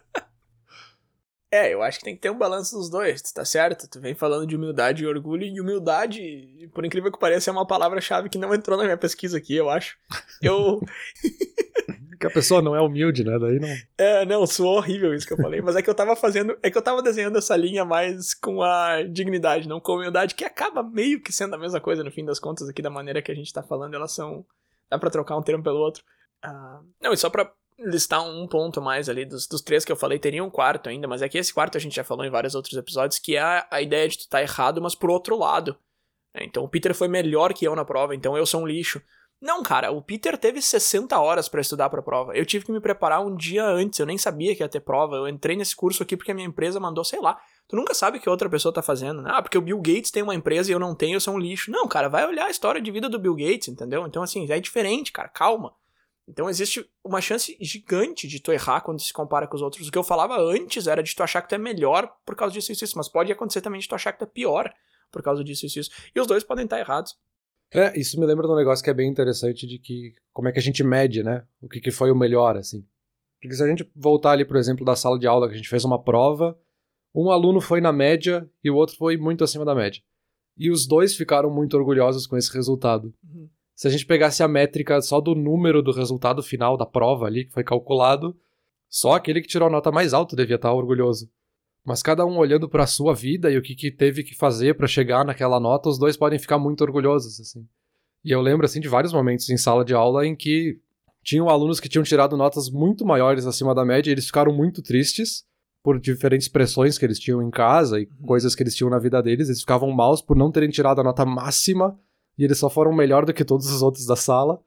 [1.53, 3.88] É, eu acho que tem que ter um balanço dos dois, tá certo?
[3.88, 7.66] Tu vem falando de humildade e orgulho, e humildade, por incrível que pareça, é uma
[7.66, 9.99] palavra-chave que não entrou na minha pesquisa aqui, eu acho.
[10.40, 10.81] Eu.
[12.21, 13.39] que a pessoa não é humilde, né?
[13.39, 13.69] Daí não.
[13.97, 15.63] É, não, soou horrível isso que eu falei.
[15.63, 16.57] Mas é que eu tava fazendo.
[16.63, 20.35] É que eu tava desenhando essa linha mais com a dignidade, não com a humildade,
[20.35, 23.23] que acaba meio que sendo a mesma coisa no fim das contas aqui, da maneira
[23.23, 24.45] que a gente tá falando, elas são.
[24.91, 26.05] Dá pra trocar um termo pelo outro.
[26.45, 29.97] Uh, não, e só pra listar um ponto mais ali, dos, dos três que eu
[29.97, 32.31] falei, teria um quarto ainda, mas é que esse quarto a gente já falou em
[32.31, 35.39] vários outros episódios, que é a, a ideia de tu tá errado, mas por outro
[35.39, 35.75] lado.
[36.35, 39.01] Então o Peter foi melhor que eu na prova, então eu sou um lixo.
[39.40, 42.37] Não, cara, o Peter teve 60 horas para estudar pra prova.
[42.37, 45.16] Eu tive que me preparar um dia antes, eu nem sabia que ia ter prova.
[45.16, 47.40] Eu entrei nesse curso aqui porque a minha empresa mandou, sei lá.
[47.66, 49.31] Tu nunca sabe o que outra pessoa tá fazendo, né?
[49.33, 51.38] Ah, porque o Bill Gates tem uma empresa e eu não tenho, eu sou um
[51.38, 51.70] lixo.
[51.70, 54.07] Não, cara, vai olhar a história de vida do Bill Gates, entendeu?
[54.07, 55.74] Então, assim, é diferente, cara, calma.
[56.29, 59.88] Então existe uma chance gigante de tu errar quando se compara com os outros.
[59.88, 62.53] O que eu falava antes era de tu achar que tu é melhor por causa
[62.53, 64.72] disso e isso, mas pode acontecer também de tu achar que tu é pior
[65.11, 65.90] por causa disso e isso.
[66.14, 67.16] E os dois podem estar errados.
[67.73, 70.53] É, isso me lembra de um negócio que é bem interessante de que como é
[70.53, 71.45] que a gente mede, né?
[71.61, 72.85] O que, que foi o melhor, assim.
[73.41, 75.69] Porque se a gente voltar ali, por exemplo, da sala de aula que a gente
[75.69, 76.59] fez uma prova,
[77.15, 80.03] um aluno foi na média e o outro foi muito acima da média.
[80.57, 83.15] E os dois ficaram muito orgulhosos com esse resultado.
[83.25, 83.49] Uhum.
[83.75, 87.47] Se a gente pegasse a métrica só do número do resultado final da prova ali,
[87.47, 88.37] que foi calculado,
[88.89, 91.31] só aquele que tirou a nota mais alta devia estar orgulhoso.
[91.85, 94.77] Mas cada um olhando para a sua vida e o que, que teve que fazer
[94.77, 97.66] para chegar naquela nota, os dois podem ficar muito orgulhosos, assim.
[98.25, 100.79] E eu lembro, assim, de vários momentos em sala de aula em que
[101.23, 104.83] tinham alunos que tinham tirado notas muito maiores acima da média e eles ficaram muito
[104.83, 105.45] tristes
[105.83, 108.27] por diferentes pressões que eles tinham em casa e uhum.
[108.27, 109.49] coisas que eles tinham na vida deles.
[109.49, 111.99] Eles ficavam maus por não terem tirado a nota máxima
[112.38, 114.61] e eles só foram melhor do que todos os outros da sala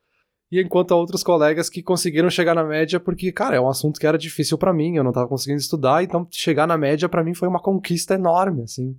[0.54, 4.00] e enquanto a outros colegas que conseguiram chegar na média porque, cara, é um assunto
[4.00, 7.24] que era difícil para mim, eu não tava conseguindo estudar, então chegar na média para
[7.24, 8.96] mim foi uma conquista enorme, assim.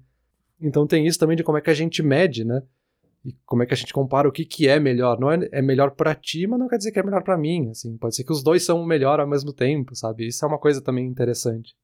[0.61, 2.61] Então tem isso também de como é que a gente mede, né?
[3.25, 5.19] E como é que a gente compara o que que é melhor.
[5.21, 7.71] Não é, é melhor para ti, mas não quer dizer que é melhor para mim,
[7.71, 7.97] assim.
[7.97, 10.27] Pode ser que os dois são melhor ao mesmo tempo, sabe?
[10.27, 11.75] Isso é uma coisa também interessante.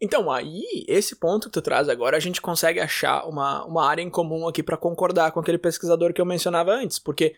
[0.00, 4.02] Então, aí, esse ponto que tu traz agora, a gente consegue achar uma, uma área
[4.02, 7.34] em comum aqui para concordar com aquele pesquisador que eu mencionava antes, porque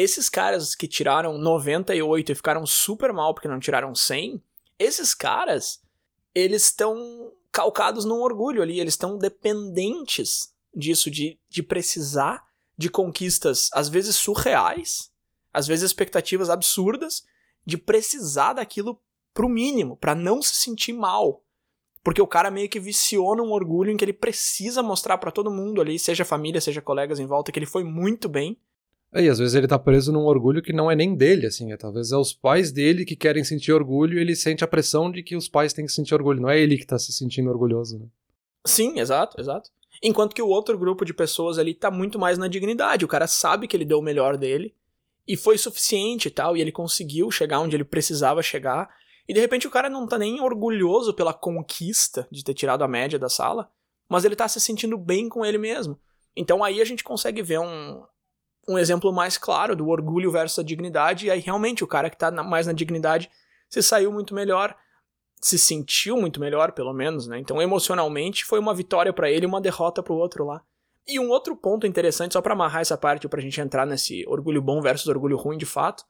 [0.00, 4.40] Esses caras que tiraram 98 e ficaram super mal porque não tiraram 100,
[4.78, 5.82] esses caras,
[6.32, 13.70] eles estão calcados num orgulho ali, eles estão dependentes disso, de, de precisar de conquistas,
[13.72, 15.10] às vezes surreais,
[15.52, 17.24] às vezes expectativas absurdas,
[17.66, 19.02] de precisar daquilo
[19.34, 21.42] pro mínimo, para não se sentir mal.
[22.04, 25.50] Porque o cara meio que viciou num orgulho em que ele precisa mostrar para todo
[25.50, 28.56] mundo ali, seja família, seja colegas em volta, que ele foi muito bem.
[29.12, 31.72] É, e às vezes ele tá preso num orgulho que não é nem dele, assim,
[31.72, 35.10] é, talvez é os pais dele que querem sentir orgulho e ele sente a pressão
[35.10, 37.48] de que os pais têm que sentir orgulho, não é ele que tá se sentindo
[37.48, 38.06] orgulhoso, né?
[38.66, 39.70] Sim, exato, exato.
[40.02, 43.04] Enquanto que o outro grupo de pessoas ali tá muito mais na dignidade.
[43.04, 44.74] O cara sabe que ele deu o melhor dele
[45.26, 48.88] e foi suficiente e tal, e ele conseguiu chegar onde ele precisava chegar.
[49.26, 52.88] E de repente o cara não tá nem orgulhoso pela conquista de ter tirado a
[52.88, 53.70] média da sala,
[54.08, 55.98] mas ele tá se sentindo bem com ele mesmo.
[56.36, 58.02] Então aí a gente consegue ver um,
[58.68, 62.16] um exemplo mais claro do orgulho versus a dignidade, e aí realmente o cara que
[62.16, 63.30] tá na, mais na dignidade
[63.68, 64.76] se saiu muito melhor
[65.40, 67.38] se sentiu muito melhor, pelo menos, né?
[67.38, 70.62] Então, emocionalmente, foi uma vitória para ele e uma derrota para o outro lá.
[71.06, 74.60] E um outro ponto interessante, só para amarrar essa parte, pra gente entrar nesse orgulho
[74.60, 76.04] bom versus orgulho ruim de fato.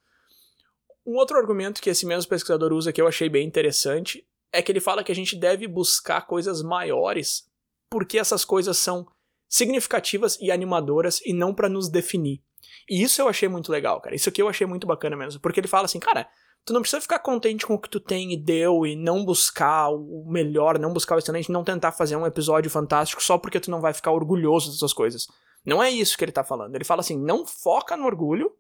[1.07, 4.73] Um outro argumento que esse mesmo pesquisador usa que eu achei bem interessante é que
[4.73, 7.47] ele fala que a gente deve buscar coisas maiores
[7.91, 9.07] porque essas coisas são
[9.49, 12.43] significativas e animadoras e não para nos definir.
[12.89, 14.17] E isso eu achei muito legal, cara.
[14.17, 16.29] Isso aqui eu achei muito bacana mesmo, porque ele fala assim, cara,
[16.69, 19.89] Tu não precisa ficar contente com o que tu tem e deu e não buscar
[19.89, 23.71] o melhor, não buscar o excelente, não tentar fazer um episódio fantástico só porque tu
[23.71, 25.29] não vai ficar orgulhoso dessas coisas.
[25.65, 26.75] Não é isso que ele tá falando.
[26.75, 28.53] Ele fala assim: não foca no orgulho,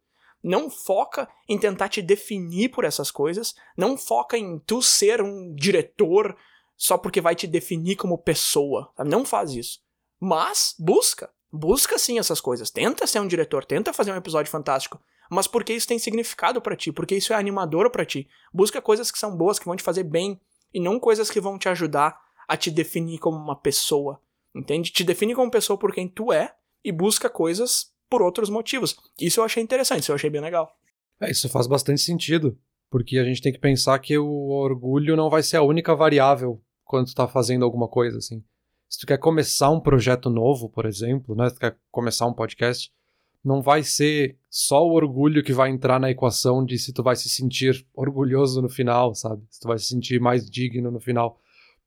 [0.43, 5.55] não foca em tentar te definir por essas coisas, não foca em tu ser um
[5.55, 6.35] diretor
[6.79, 8.91] só porque vai te definir como pessoa.
[9.05, 9.81] Não faz isso.
[10.19, 11.31] Mas busca.
[11.53, 12.71] Busca sim essas coisas.
[12.71, 16.77] Tenta ser um diretor, tenta fazer um episódio fantástico mas porque isso tem significado para
[16.77, 18.29] ti, porque isso é animador para ti.
[18.53, 20.41] Busca coisas que são boas, que vão te fazer bem,
[20.73, 24.21] e não coisas que vão te ajudar a te definir como uma pessoa.
[24.55, 24.91] Entende?
[24.91, 28.97] Te define como pessoa por quem tu é e busca coisas por outros motivos.
[29.21, 30.71] Isso eu achei interessante, isso eu achei bem legal.
[31.21, 32.59] É, isso faz bastante sentido,
[32.91, 36.63] porque a gente tem que pensar que o orgulho não vai ser a única variável
[36.85, 38.43] quando tu tá fazendo alguma coisa assim.
[38.89, 42.33] Se tu quer começar um projeto novo, por exemplo, né, se tu quer começar um
[42.33, 42.91] podcast,
[43.45, 47.15] não vai ser só o orgulho que vai entrar na equação de se tu vai
[47.15, 49.43] se sentir orgulhoso no final, sabe?
[49.51, 51.41] Se tu vai se sentir mais digno no final.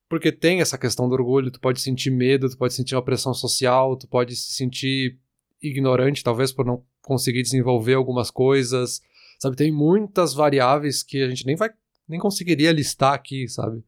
[0.07, 3.33] Porque tem essa questão do orgulho, tu pode sentir medo, tu pode sentir uma pressão
[3.33, 5.17] social, tu pode se sentir
[5.61, 9.01] ignorante, talvez por não conseguir desenvolver algumas coisas,
[9.39, 9.55] sabe?
[9.55, 11.69] Tem muitas variáveis que a gente nem vai
[12.11, 13.81] nem conseguiria listar aqui, sabe?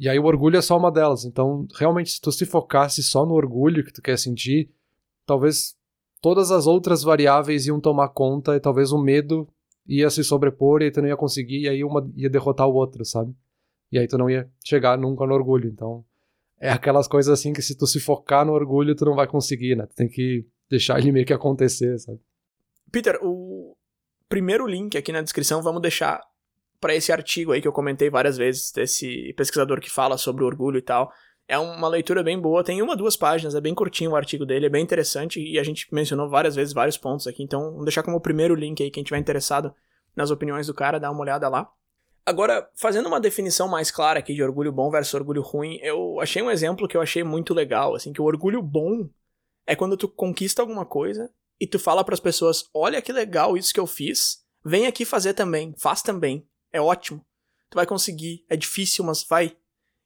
[0.00, 1.26] E aí o orgulho é só uma delas.
[1.26, 4.70] Então, realmente, se tu se focasse só no orgulho que tu quer sentir,
[5.26, 5.76] talvez
[6.22, 9.46] todas as outras variáveis iam tomar conta e talvez o medo
[9.86, 13.04] ia se sobrepor e tu não ia conseguir, e aí uma ia derrotar o outro,
[13.04, 13.34] sabe?
[13.92, 15.68] E aí tu não ia chegar nunca no orgulho.
[15.68, 16.02] Então,
[16.58, 19.76] é aquelas coisas assim que se tu se focar no orgulho, tu não vai conseguir,
[19.76, 19.84] né?
[19.84, 22.20] Tu tem que deixar ele meio que acontecer, sabe?
[22.90, 23.76] Peter, o
[24.30, 26.22] primeiro link aqui na descrição vamos deixar
[26.80, 30.78] para esse artigo aí que eu comentei várias vezes, desse pesquisador que fala sobre orgulho
[30.78, 31.12] e tal.
[31.46, 34.66] É uma leitura bem boa, tem uma, duas páginas, é bem curtinho o artigo dele,
[34.66, 38.04] é bem interessante e a gente mencionou várias vezes vários pontos aqui, então vamos deixar
[38.04, 39.74] como primeiro link aí, quem tiver interessado
[40.14, 41.68] nas opiniões do cara, dá uma olhada lá.
[42.24, 46.40] Agora, fazendo uma definição mais clara aqui de orgulho bom versus orgulho ruim, eu achei
[46.40, 49.08] um exemplo que eu achei muito legal, assim, que o orgulho bom
[49.66, 53.56] é quando tu conquista alguma coisa e tu fala para as pessoas: "Olha que legal
[53.56, 57.24] isso que eu fiz, vem aqui fazer também, faz também, é ótimo.
[57.68, 59.56] Tu vai conseguir, é difícil, mas vai,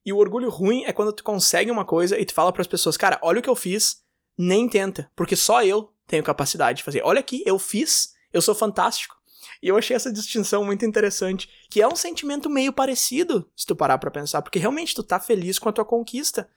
[0.04, 2.68] e o orgulho ruim é quando tu consegue uma coisa e tu fala para as
[2.68, 4.02] pessoas, cara, olha o que eu fiz,
[4.36, 7.02] nem tenta, porque só eu tenho capacidade de fazer.
[7.02, 9.16] Olha aqui, eu fiz, eu sou fantástico.
[9.62, 13.74] E eu achei essa distinção muito interessante, que é um sentimento meio parecido, se tu
[13.74, 16.48] parar para pensar, porque realmente tu tá feliz com a tua conquista,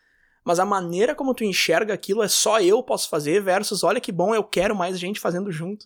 [0.44, 4.12] mas a maneira como tu enxerga aquilo é só eu posso fazer versus olha que
[4.12, 5.86] bom, eu quero mais gente fazendo junto.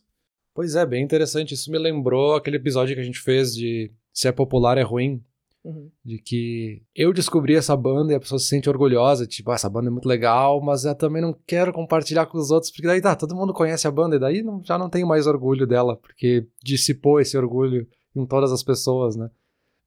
[0.53, 1.53] Pois é, bem interessante.
[1.53, 5.23] Isso me lembrou aquele episódio que a gente fez de se é popular é ruim,
[5.63, 5.91] Uhum.
[6.03, 9.69] De que eu descobri essa banda e a pessoa se sente orgulhosa, tipo, ah, essa
[9.69, 12.99] banda é muito legal, mas eu também não quero compartilhar com os outros, porque daí
[12.99, 15.95] tá, todo mundo conhece a banda, e daí não, já não tenho mais orgulho dela,
[15.95, 19.29] porque dissipou esse orgulho em todas as pessoas, né?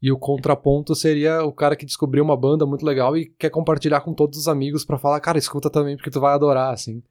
[0.00, 4.00] E o contraponto seria o cara que descobriu uma banda muito legal e quer compartilhar
[4.02, 7.02] com todos os amigos para falar, cara, escuta também porque tu vai adorar, assim.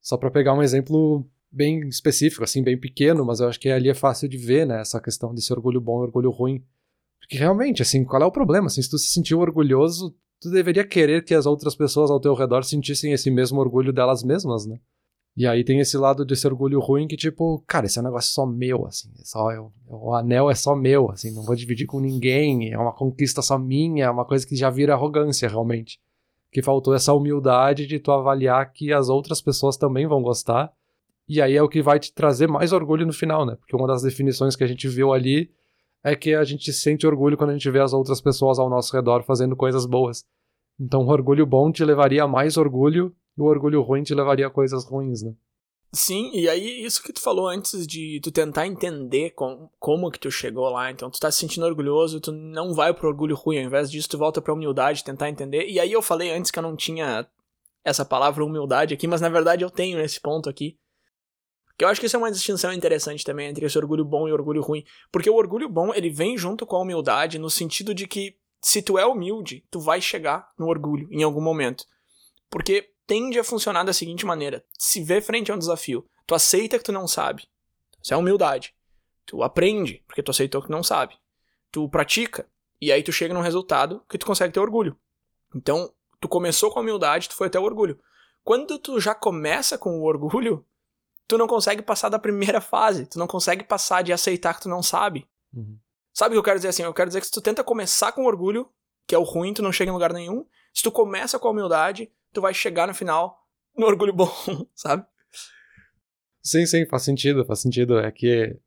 [0.00, 3.88] Só para pegar um exemplo bem específico, assim, bem pequeno, mas eu acho que ali
[3.88, 6.62] é fácil de ver, né, essa questão desse orgulho bom e orgulho ruim.
[7.20, 8.66] Porque realmente, assim, qual é o problema?
[8.66, 12.34] Assim, se tu se sentiu orgulhoso, tu deveria querer que as outras pessoas ao teu
[12.34, 14.78] redor sentissem esse mesmo orgulho delas mesmas, né?
[15.36, 18.32] E aí tem esse lado desse orgulho ruim que, tipo, cara, esse é um negócio
[18.32, 19.08] só meu, assim.
[19.20, 22.76] É só, eu, o anel é só meu, assim, não vou dividir com ninguém, é
[22.76, 26.00] uma conquista só minha, é uma coisa que já vira arrogância, realmente.
[26.50, 30.72] Que faltou essa humildade de tu avaliar que as outras pessoas também vão gostar.
[31.28, 33.56] E aí é o que vai te trazer mais orgulho no final, né?
[33.56, 35.50] Porque uma das definições que a gente viu ali
[36.02, 38.94] é que a gente sente orgulho quando a gente vê as outras pessoas ao nosso
[38.94, 40.24] redor fazendo coisas boas.
[40.80, 44.46] Então, o orgulho bom te levaria a mais orgulho e o orgulho ruim te levaria
[44.46, 45.34] a coisas ruins, né?
[45.92, 50.18] Sim, e aí isso que tu falou antes de tu tentar entender com, como que
[50.18, 53.58] tu chegou lá, então tu tá se sentindo orgulhoso, tu não vai pro orgulho ruim,
[53.58, 55.66] ao invés disso tu volta pra humildade, tentar entender.
[55.66, 57.26] E aí eu falei antes que eu não tinha
[57.82, 60.76] essa palavra humildade aqui, mas na verdade eu tenho nesse ponto aqui.
[61.78, 64.32] Que eu acho que isso é uma distinção interessante também entre esse orgulho bom e
[64.32, 68.08] orgulho ruim, porque o orgulho bom, ele vem junto com a humildade no sentido de
[68.08, 71.84] que se tu é humilde, tu vai chegar no orgulho em algum momento.
[72.50, 76.78] Porque tende a funcionar da seguinte maneira: se vê frente a um desafio, tu aceita
[76.78, 77.46] que tu não sabe.
[78.02, 78.74] Isso é humildade.
[79.24, 81.14] Tu aprende, porque tu aceitou que não sabe.
[81.70, 82.48] Tu pratica,
[82.80, 84.98] e aí tu chega num resultado que tu consegue ter orgulho.
[85.54, 88.00] Então, tu começou com a humildade, tu foi até o orgulho.
[88.42, 90.64] Quando tu já começa com o orgulho,
[91.28, 93.06] tu não consegue passar da primeira fase.
[93.06, 95.28] Tu não consegue passar de aceitar que tu não sabe.
[95.54, 95.78] Uhum.
[96.14, 96.82] Sabe o que eu quero dizer assim?
[96.82, 98.68] Eu quero dizer que se tu tenta começar com orgulho,
[99.06, 100.44] que é o ruim, tu não chega em lugar nenhum.
[100.72, 104.32] Se tu começa com a humildade, tu vai chegar no final no orgulho bom,
[104.74, 105.06] sabe?
[106.42, 107.98] Sim, sim, faz sentido, faz sentido.
[107.98, 108.58] É que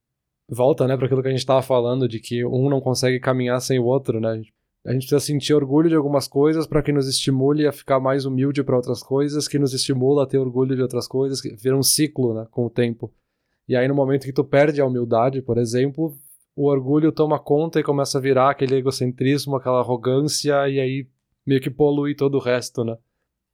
[0.48, 3.60] volta, né, para aquilo que a gente tava falando de que um não consegue caminhar
[3.60, 4.42] sem o outro, né?
[4.86, 8.26] A gente precisa sentir orgulho de algumas coisas para que nos estimule a ficar mais
[8.26, 11.78] humilde para outras coisas, que nos estimula a ter orgulho de outras coisas, que vira
[11.78, 13.14] um ciclo, né, com o tempo.
[13.68, 16.18] E aí no momento que tu perde a humildade, por exemplo,
[16.56, 21.08] o orgulho toma conta e começa a virar aquele egocentrismo, aquela arrogância e aí
[21.46, 22.98] meio que polui todo o resto, né?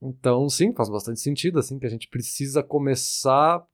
[0.02, 3.66] Então, sim, faz bastante sentido, assim, que a gente precisa começar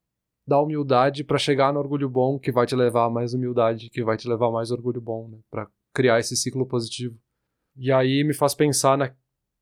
[0.46, 4.04] da humildade para chegar no orgulho bom, que vai te levar a mais humildade, que
[4.04, 5.38] vai te levar a mais orgulho bom, né?
[5.50, 7.18] Para criar esse ciclo positivo.
[7.78, 9.12] E aí me faz pensar na,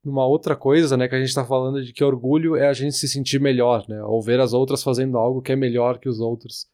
[0.04, 2.96] numa outra coisa, né, que a gente está falando de que orgulho é a gente
[2.96, 4.02] se sentir melhor, né?
[4.04, 6.68] Ou ver as outras fazendo algo que é melhor que os outros.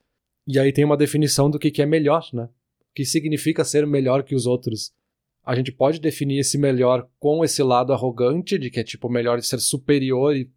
[0.47, 2.45] E aí tem uma definição do que, que é melhor, né?
[2.45, 4.93] O que significa ser melhor que os outros
[5.49, 9.39] a gente pode definir esse melhor com esse lado arrogante, de que é tipo melhor
[9.39, 10.51] de ser superior e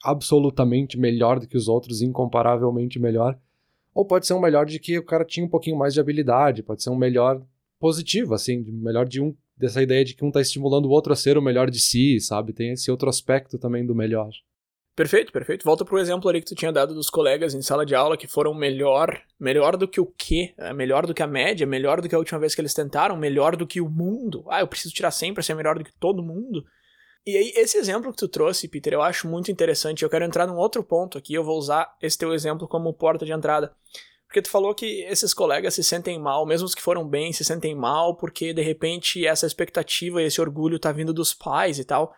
[0.00, 3.36] absolutamente melhor do que os outros, incomparavelmente melhor.
[3.92, 6.62] Ou pode ser um melhor de que o cara tinha um pouquinho mais de habilidade,
[6.62, 7.44] pode ser um melhor
[7.80, 11.16] positivo, assim, melhor de um, dessa ideia de que um tá estimulando o outro a
[11.16, 12.52] ser o melhor de si, sabe?
[12.52, 14.30] Tem esse outro aspecto também do melhor.
[14.94, 15.64] Perfeito, perfeito.
[15.64, 18.26] Volta pro exemplo ali que tu tinha dado dos colegas em sala de aula que
[18.26, 20.52] foram melhor, melhor do que o quê?
[20.58, 23.16] É, melhor do que a média, melhor do que a última vez que eles tentaram,
[23.16, 24.44] melhor do que o mundo.
[24.48, 26.62] Ah, eu preciso tirar 100 para ser melhor do que todo mundo.
[27.24, 30.02] E aí, esse exemplo que tu trouxe, Peter, eu acho muito interessante.
[30.02, 33.24] Eu quero entrar num outro ponto aqui, eu vou usar esse teu exemplo como porta
[33.24, 33.72] de entrada.
[34.32, 37.44] Porque tu falou que esses colegas se sentem mal, mesmo os que foram bem se
[37.44, 41.84] sentem mal, porque de repente essa expectativa e esse orgulho tá vindo dos pais e
[41.84, 42.14] tal.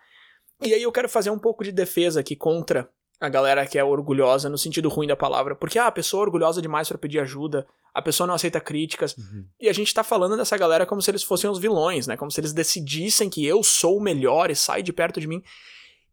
[0.62, 2.88] E aí eu quero fazer um pouco de defesa aqui contra
[3.20, 5.56] a galera que é orgulhosa no sentido ruim da palavra.
[5.56, 9.16] Porque ah, a pessoa é orgulhosa demais para pedir ajuda, a pessoa não aceita críticas.
[9.18, 9.44] Uhum.
[9.60, 12.16] E a gente tá falando dessa galera como se eles fossem os vilões, né?
[12.16, 15.42] Como se eles decidissem que eu sou o melhor e sai de perto de mim.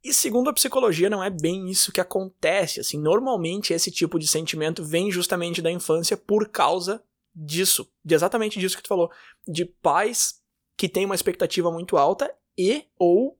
[0.03, 2.79] E segundo a psicologia, não é bem isso que acontece.
[2.79, 8.59] Assim, normalmente esse tipo de sentimento vem justamente da infância por causa disso, de exatamente
[8.59, 9.11] disso que tu falou,
[9.47, 10.41] de pais
[10.75, 13.39] que têm uma expectativa muito alta e ou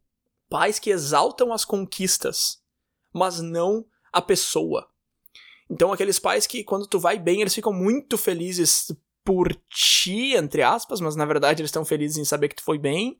[0.49, 2.61] pais que exaltam as conquistas,
[3.13, 4.87] mas não a pessoa.
[5.69, 8.91] Então, aqueles pais que, quando tu vai bem, eles ficam muito felizes
[9.23, 12.77] por ti, entre aspas, mas na verdade eles estão felizes em saber que tu foi
[12.77, 13.19] bem.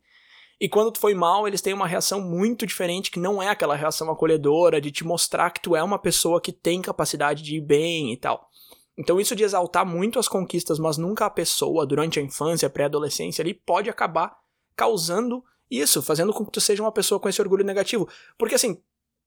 [0.61, 3.75] E quando tu foi mal, eles têm uma reação muito diferente, que não é aquela
[3.75, 7.61] reação acolhedora de te mostrar que tu é uma pessoa que tem capacidade de ir
[7.61, 8.47] bem e tal.
[8.95, 13.41] Então, isso de exaltar muito as conquistas, mas nunca a pessoa, durante a infância, pré-adolescência,
[13.41, 14.37] ali pode acabar
[14.75, 18.07] causando isso, fazendo com que tu seja uma pessoa com esse orgulho negativo.
[18.37, 18.79] Porque assim,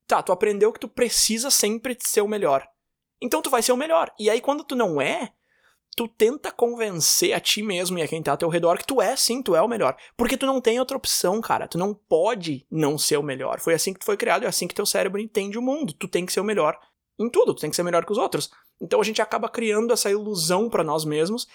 [0.07, 2.65] tá, tu aprendeu que tu precisa sempre ser o melhor.
[3.21, 4.15] Então tu vai ser o melhor.
[4.21, 5.33] E aí quando tu não é,
[5.95, 9.01] tu tenta convencer a ti mesmo e a quem tá ao teu redor que tu
[9.01, 9.97] é sim, tu é o melhor.
[10.17, 11.69] Porque tu não tem outra opção, cara.
[11.69, 13.61] Tu não pode não ser o melhor.
[13.61, 15.93] Foi assim que tu foi criado, é assim que teu cérebro entende o mundo.
[15.93, 16.79] Tu tem que ser o melhor
[17.19, 18.51] em tudo, tu tem que ser melhor que os outros.
[18.81, 21.47] Então a gente acaba criando essa ilusão para nós mesmos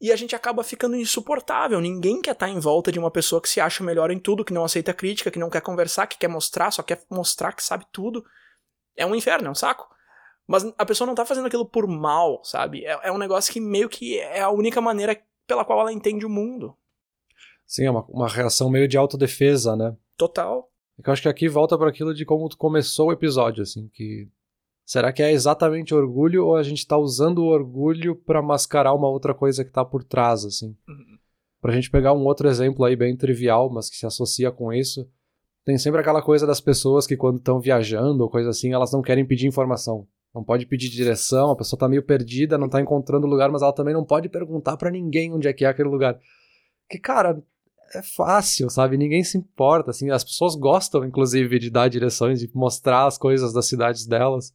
[0.00, 1.80] e a gente acaba ficando insuportável.
[1.80, 4.52] Ninguém quer estar em volta de uma pessoa que se acha melhor em tudo, que
[4.52, 7.84] não aceita crítica, que não quer conversar, que quer mostrar, só quer mostrar que sabe
[7.92, 8.24] tudo.
[8.96, 9.88] É um inferno, é um saco.
[10.50, 12.84] Mas a pessoa não tá fazendo aquilo por mal, sabe?
[12.84, 16.26] É, é um negócio que meio que é a única maneira pela qual ela entende
[16.26, 16.76] o mundo.
[17.64, 19.96] Sim, é uma, uma reação meio de autodefesa, né?
[20.16, 20.68] Total.
[20.98, 24.28] É eu acho que aqui volta para aquilo de como começou o episódio, assim, que
[24.84, 29.08] Será que é exatamente orgulho ou a gente tá usando o orgulho para mascarar uma
[29.08, 30.76] outra coisa que tá por trás, assim?
[30.88, 31.16] Uhum.
[31.60, 35.08] Pra gente pegar um outro exemplo aí bem trivial, mas que se associa com isso,
[35.64, 39.00] tem sempre aquela coisa das pessoas que quando estão viajando ou coisa assim, elas não
[39.00, 40.08] querem pedir informação.
[40.34, 43.62] Não pode pedir direção, a pessoa tá meio perdida, não tá encontrando o lugar, mas
[43.62, 46.18] ela também não pode perguntar para ninguém onde é que é aquele lugar.
[46.88, 47.42] Que, cara,
[47.94, 48.96] é fácil, sabe?
[48.96, 50.10] Ninguém se importa, assim.
[50.10, 54.54] As pessoas gostam, inclusive, de dar direções, de mostrar as coisas das cidades delas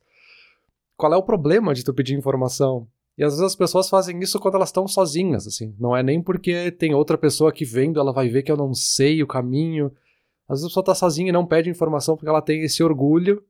[0.97, 2.87] qual é o problema de tu pedir informação?
[3.17, 5.73] E às vezes as pessoas fazem isso quando elas estão sozinhas, assim.
[5.79, 8.73] Não é nem porque tem outra pessoa aqui vendo, ela vai ver que eu não
[8.73, 9.91] sei o caminho.
[10.47, 13.43] Às vezes a pessoa tá sozinha e não pede informação porque ela tem esse orgulho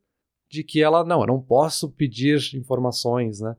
[0.50, 3.56] de que ela, não, eu não posso pedir informações, né?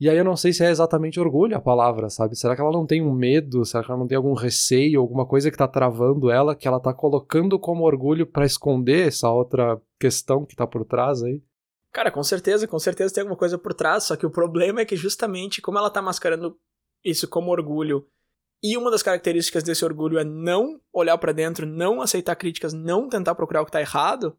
[0.00, 2.34] E aí eu não sei se é exatamente orgulho a palavra, sabe?
[2.34, 3.64] Será que ela não tem um medo?
[3.66, 6.80] Será que ela não tem algum receio, alguma coisa que tá travando ela, que ela
[6.80, 11.42] tá colocando como orgulho para esconder essa outra questão que tá por trás aí?
[11.92, 14.84] Cara, com certeza, com certeza tem alguma coisa por trás, só que o problema é
[14.86, 16.56] que justamente como ela tá mascarando
[17.04, 18.06] isso como orgulho,
[18.62, 23.08] e uma das características desse orgulho é não olhar para dentro, não aceitar críticas, não
[23.08, 24.36] tentar procurar o que tá errado,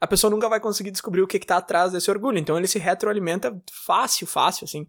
[0.00, 2.38] a pessoa nunca vai conseguir descobrir o que, que tá atrás desse orgulho.
[2.38, 4.86] Então ele se retroalimenta fácil, fácil, assim.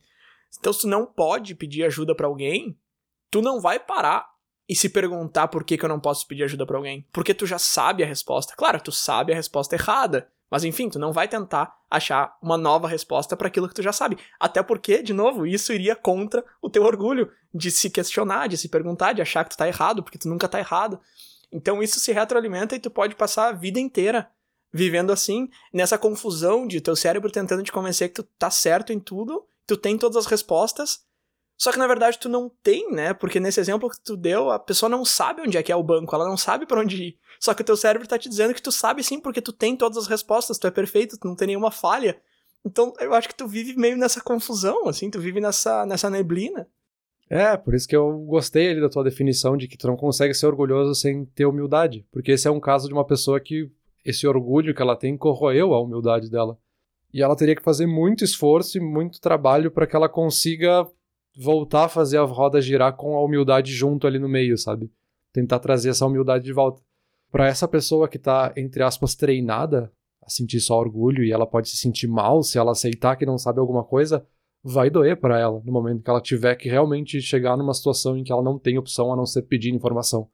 [0.60, 2.78] Então se tu não pode pedir ajuda para alguém,
[3.30, 4.28] tu não vai parar
[4.68, 7.06] e se perguntar por que, que eu não posso pedir ajuda para alguém.
[7.12, 8.56] Porque tu já sabe a resposta.
[8.56, 10.28] Claro, tu sabe a resposta errada.
[10.50, 13.92] Mas enfim, tu não vai tentar achar uma nova resposta para aquilo que tu já
[13.92, 14.18] sabe.
[14.40, 18.70] Até porque, de novo, isso iria contra o teu orgulho de se questionar, de se
[18.70, 21.00] perguntar, de achar que tu tá errado, porque tu nunca tá errado.
[21.52, 24.30] Então isso se retroalimenta e tu pode passar a vida inteira
[24.74, 29.00] vivendo assim, nessa confusão de teu cérebro tentando te convencer que tu tá certo em
[29.00, 31.02] tudo, tu tem todas as respostas,
[31.56, 33.14] só que na verdade tu não tem, né?
[33.14, 35.84] Porque nesse exemplo que tu deu, a pessoa não sabe onde é que é o
[35.84, 37.18] banco, ela não sabe para onde ir.
[37.40, 39.76] Só que o teu cérebro tá te dizendo que tu sabe sim, porque tu tem
[39.76, 42.20] todas as respostas, tu é perfeito, tu não tem nenhuma falha.
[42.66, 46.68] Então eu acho que tu vive meio nessa confusão, assim, tu vive nessa, nessa neblina.
[47.30, 50.34] É, por isso que eu gostei ali da tua definição de que tu não consegue
[50.34, 52.06] ser orgulhoso sem ter humildade.
[52.12, 53.72] Porque esse é um caso de uma pessoa que
[54.04, 56.58] esse orgulho que ela tem corroeu a humildade dela.
[57.14, 60.88] E ela teria que fazer muito esforço e muito trabalho para que ela consiga
[61.36, 64.92] voltar a fazer a roda girar com a humildade junto ali no meio, sabe?
[65.32, 66.82] Tentar trazer essa humildade de volta.
[67.32, 71.70] Para essa pessoa que tá, entre aspas, treinada a sentir só orgulho e ela pode
[71.70, 74.26] se sentir mal se ela aceitar que não sabe alguma coisa,
[74.64, 78.24] vai doer para ela no momento que ela tiver que realmente chegar numa situação em
[78.24, 80.30] que ela não tem opção a não ser pedir informação.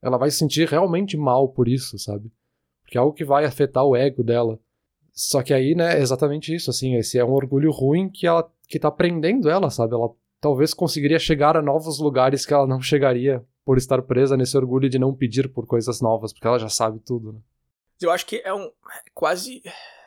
[0.00, 2.30] Ela vai se sentir realmente mal por isso, sabe?
[2.92, 4.60] Porque é algo que vai afetar o ego dela.
[5.14, 8.46] Só que aí, né, é exatamente isso, assim, esse é um orgulho ruim que ela
[8.68, 9.94] que tá prendendo ela, sabe?
[9.94, 14.58] Ela talvez conseguiria chegar a novos lugares que ela não chegaria por estar presa nesse
[14.58, 17.38] orgulho de não pedir por coisas novas, porque ela já sabe tudo, né?
[17.98, 18.70] Eu acho que é um
[19.14, 19.62] quase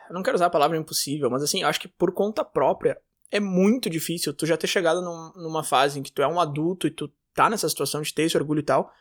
[0.08, 3.00] eu não quero usar a palavra impossível, mas assim, eu acho que por conta própria
[3.32, 6.40] é muito difícil tu já ter chegado num, numa fase em que tu é um
[6.40, 8.92] adulto e tu tá nessa situação de ter esse orgulho e tal.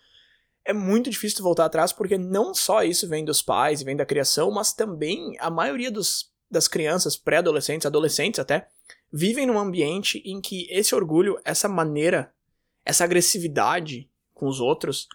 [0.65, 4.07] É muito difícil voltar atrás porque não só isso vem dos pais e vem da
[4.07, 8.67] criação, mas também a maioria dos, das crianças, pré-adolescentes, adolescentes até,
[9.13, 12.33] vivem num ambiente em que esse orgulho, essa maneira,
[12.85, 15.07] essa agressividade com os outros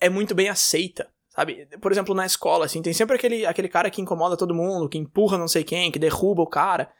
[0.00, 1.66] é muito bem aceita, sabe?
[1.80, 4.98] Por exemplo, na escola, assim, tem sempre aquele, aquele cara que incomoda todo mundo, que
[4.98, 6.90] empurra não sei quem, que derruba o cara.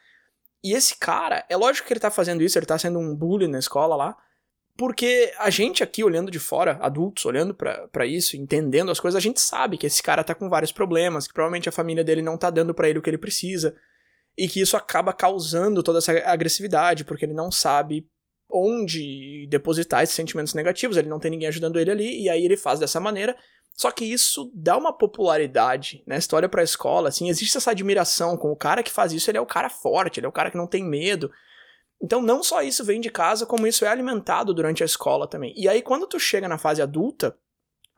[0.62, 3.48] E esse cara, é lógico que ele tá fazendo isso, ele tá sendo um bully
[3.48, 4.16] na escola lá,
[4.80, 9.20] porque a gente aqui olhando de fora, adultos olhando para isso, entendendo as coisas, a
[9.20, 12.38] gente sabe que esse cara tá com vários problemas, que provavelmente a família dele não
[12.38, 13.76] tá dando para ele o que ele precisa,
[14.38, 18.08] e que isso acaba causando toda essa agressividade, porque ele não sabe
[18.50, 22.56] onde depositar esses sentimentos negativos, ele não tem ninguém ajudando ele ali, e aí ele
[22.56, 23.36] faz dessa maneira.
[23.76, 26.16] Só que isso dá uma popularidade, né?
[26.16, 29.42] História pra escola, assim, existe essa admiração com o cara que faz isso, ele é
[29.42, 31.30] o cara forte, ele é o cara que não tem medo.
[32.02, 35.52] Então não só isso vem de casa, como isso é alimentado durante a escola também.
[35.56, 37.36] E aí quando tu chega na fase adulta,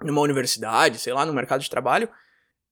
[0.00, 2.08] numa universidade, sei lá, no mercado de trabalho,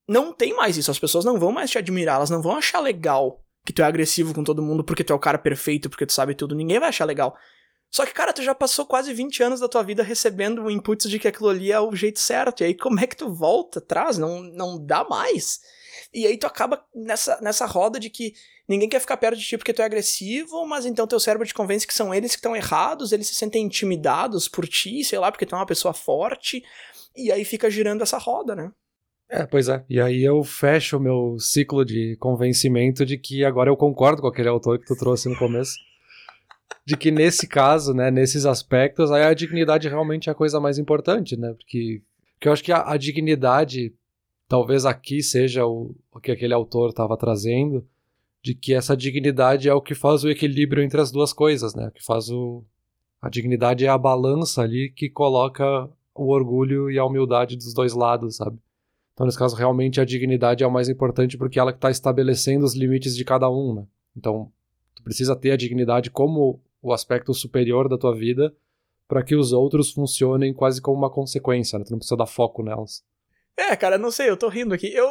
[0.09, 2.81] não tem mais isso, as pessoas não vão mais te admirar, elas não vão achar
[2.81, 6.07] legal que tu é agressivo com todo mundo porque tu é o cara perfeito, porque
[6.07, 6.55] tu sabe tudo.
[6.55, 7.37] Ninguém vai achar legal.
[7.91, 11.19] Só que, cara, tu já passou quase 20 anos da tua vida recebendo inputs de
[11.19, 12.63] que aquilo ali é o jeito certo.
[12.63, 14.17] E aí, como é que tu volta atrás?
[14.17, 15.61] Não, não dá mais.
[16.13, 18.35] E aí tu acaba nessa, nessa roda de que
[18.69, 21.55] ninguém quer ficar perto de ti porque tu é agressivo, mas então teu cérebro te
[21.55, 25.31] convence que são eles que estão errados, eles se sentem intimidados por ti, sei lá,
[25.31, 26.65] porque tu é uma pessoa forte.
[27.17, 28.73] E aí fica girando essa roda, né?
[29.31, 29.85] É, pois é.
[29.89, 34.29] E aí eu fecho o meu ciclo de convencimento de que agora eu concordo com
[34.29, 35.75] aquele autor que tu trouxe no começo.
[36.85, 40.79] De que nesse caso, né, nesses aspectos, aí a dignidade realmente é a coisa mais
[40.79, 41.53] importante, né?
[41.55, 42.03] Porque,
[42.35, 43.95] porque eu acho que a, a dignidade,
[44.51, 47.87] talvez aqui seja o, o que aquele autor estava trazendo,
[48.43, 51.93] de que essa dignidade é o que faz o equilíbrio entre as duas coisas, né?
[51.95, 52.65] Que faz o
[53.23, 57.93] a dignidade é a balança ali que coloca o orgulho e a humildade dos dois
[57.93, 58.59] lados, sabe?
[59.15, 62.65] Então, nesse caso, realmente a dignidade é o mais importante porque ela que está estabelecendo
[62.65, 63.87] os limites de cada um, né?
[64.17, 64.51] Então,
[64.97, 68.53] tu precisa ter a dignidade como o aspecto superior da tua vida
[69.07, 71.85] para que os outros funcionem quase como uma consequência, né?
[71.85, 73.05] Tu não precisa dar foco nelas.
[73.57, 74.93] É, cara, não sei, eu tô rindo aqui.
[74.95, 75.09] Eu,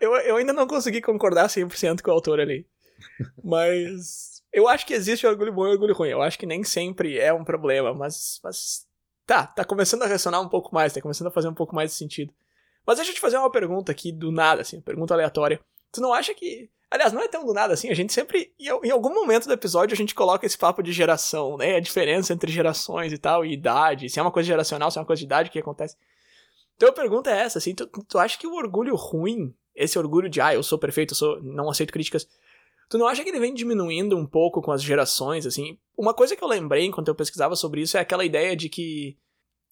[0.00, 2.66] eu, eu, ainda não consegui concordar 100% com o autor ali.
[3.42, 6.10] Mas eu acho que existe orgulho bom e orgulho ruim.
[6.10, 8.86] Eu acho que nem sempre é um problema, mas, mas
[9.26, 11.90] tá, tá começando a ressonar um pouco mais, tá começando a fazer um pouco mais
[11.90, 12.32] de sentido.
[12.86, 15.58] Mas deixa eu te fazer uma pergunta aqui do nada, assim, pergunta aleatória.
[15.90, 16.68] Tu não acha que.
[16.90, 18.52] Aliás, não é tão do nada assim, a gente sempre.
[18.58, 21.76] Em algum momento do episódio a gente coloca esse papo de geração, né?
[21.76, 25.00] A diferença entre gerações e tal, e idade, se é uma coisa geracional, se é
[25.00, 25.96] uma coisa de idade, o que acontece.
[26.82, 30.28] Então a pergunta é essa, assim, tu, tu acha que o orgulho ruim, esse orgulho
[30.28, 32.26] de, ah, eu sou perfeito, eu sou, não aceito críticas,
[32.88, 35.78] tu não acha que ele vem diminuindo um pouco com as gerações, assim?
[35.96, 39.16] Uma coisa que eu lembrei enquanto eu pesquisava sobre isso é aquela ideia de que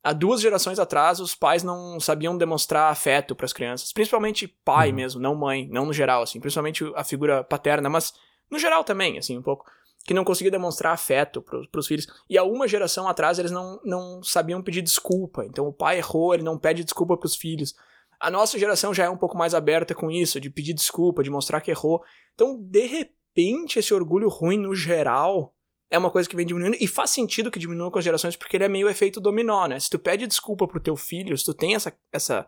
[0.05, 4.91] há duas gerações atrás os pais não sabiam demonstrar afeto para as crianças, principalmente pai
[4.91, 4.95] uhum.
[4.95, 8.15] mesmo, não mãe, não no geral assim, principalmente a figura paterna, mas
[8.49, 9.69] no geral também, assim, um pouco,
[10.05, 12.07] que não conseguia demonstrar afeto para os filhos.
[12.29, 15.45] E há uma geração atrás eles não, não sabiam pedir desculpa.
[15.45, 17.75] Então o pai errou, ele não pede desculpa para os filhos.
[18.19, 21.31] A nossa geração já é um pouco mais aberta com isso, de pedir desculpa, de
[21.31, 22.03] mostrar que errou.
[22.35, 25.55] Então, de repente, esse orgulho ruim no geral
[25.91, 28.57] é uma coisa que vem diminuindo e faz sentido que diminua com as gerações porque
[28.57, 29.81] ele é meio efeito dominó, né?
[29.81, 32.47] Se tu pede desculpa pro teu filho, se tu tem essa, essa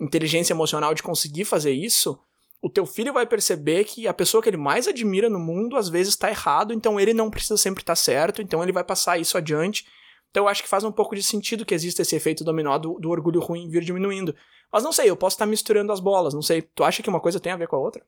[0.00, 2.18] inteligência emocional de conseguir fazer isso,
[2.62, 5.88] o teu filho vai perceber que a pessoa que ele mais admira no mundo às
[5.88, 9.18] vezes está errado, então ele não precisa sempre estar tá certo, então ele vai passar
[9.18, 9.86] isso adiante.
[10.30, 12.98] Então eu acho que faz um pouco de sentido que exista esse efeito dominó do,
[13.00, 14.34] do orgulho ruim vir diminuindo.
[14.72, 16.62] Mas não sei, eu posso estar misturando as bolas, não sei.
[16.62, 18.04] Tu acha que uma coisa tem a ver com a outra?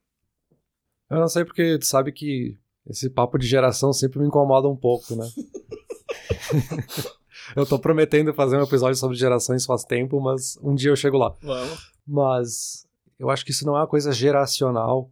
[1.10, 4.76] Eu não sei porque tu sabe que esse papo de geração sempre me incomoda um
[4.76, 5.28] pouco, né?
[7.56, 11.16] eu tô prometendo fazer um episódio sobre gerações faz tempo, mas um dia eu chego
[11.16, 11.34] lá.
[11.42, 11.92] Vamos.
[12.06, 12.86] Mas
[13.22, 15.08] eu acho que isso não é uma coisa geracional,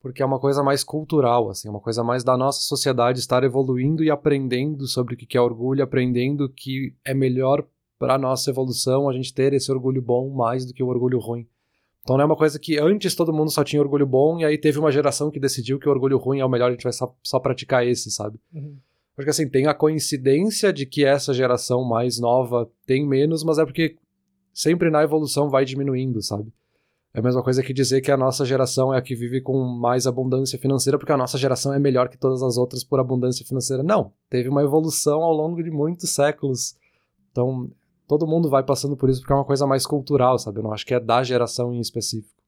[0.00, 4.04] porque é uma coisa mais cultural, assim, uma coisa mais da nossa sociedade estar evoluindo
[4.04, 7.66] e aprendendo sobre o que é orgulho, aprendendo que é melhor
[7.98, 11.48] para nossa evolução a gente ter esse orgulho bom mais do que o orgulho ruim.
[12.04, 14.56] Então não é uma coisa que antes todo mundo só tinha orgulho bom e aí
[14.56, 16.92] teve uma geração que decidiu que o orgulho ruim é o melhor, a gente vai
[16.92, 18.38] só, só praticar esse, sabe?
[18.54, 18.76] Uhum.
[19.16, 23.64] Porque assim, tem a coincidência de que essa geração mais nova tem menos, mas é
[23.64, 23.96] porque
[24.54, 26.52] sempre na evolução vai diminuindo, sabe?
[27.14, 29.64] É a mesma coisa que dizer que a nossa geração é a que vive com
[29.64, 33.44] mais abundância financeira, porque a nossa geração é melhor que todas as outras por abundância
[33.46, 33.82] financeira.
[33.82, 36.76] Não, teve uma evolução ao longo de muitos séculos.
[37.30, 37.70] Então,
[38.06, 40.58] todo mundo vai passando por isso porque é uma coisa mais cultural, sabe?
[40.58, 42.38] Eu não acho que é da geração em específico.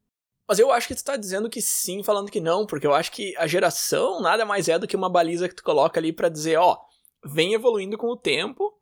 [0.48, 3.12] Mas eu acho que tu tá dizendo que sim, falando que não, porque eu acho
[3.12, 6.28] que a geração nada mais é do que uma baliza que tu coloca ali para
[6.28, 6.76] dizer, ó,
[7.24, 8.72] vem evoluindo com o tempo.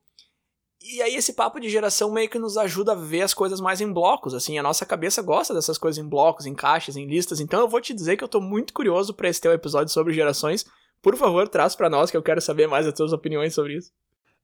[0.80, 3.80] E aí esse papo de geração meio que nos ajuda a ver as coisas mais
[3.80, 7.40] em blocos, assim, a nossa cabeça gosta dessas coisas em blocos, em caixas, em listas.
[7.40, 10.14] Então eu vou te dizer que eu tô muito curioso para esse teu episódio sobre
[10.14, 10.64] gerações.
[11.02, 13.92] Por favor, traz para nós que eu quero saber mais as tuas opiniões sobre isso.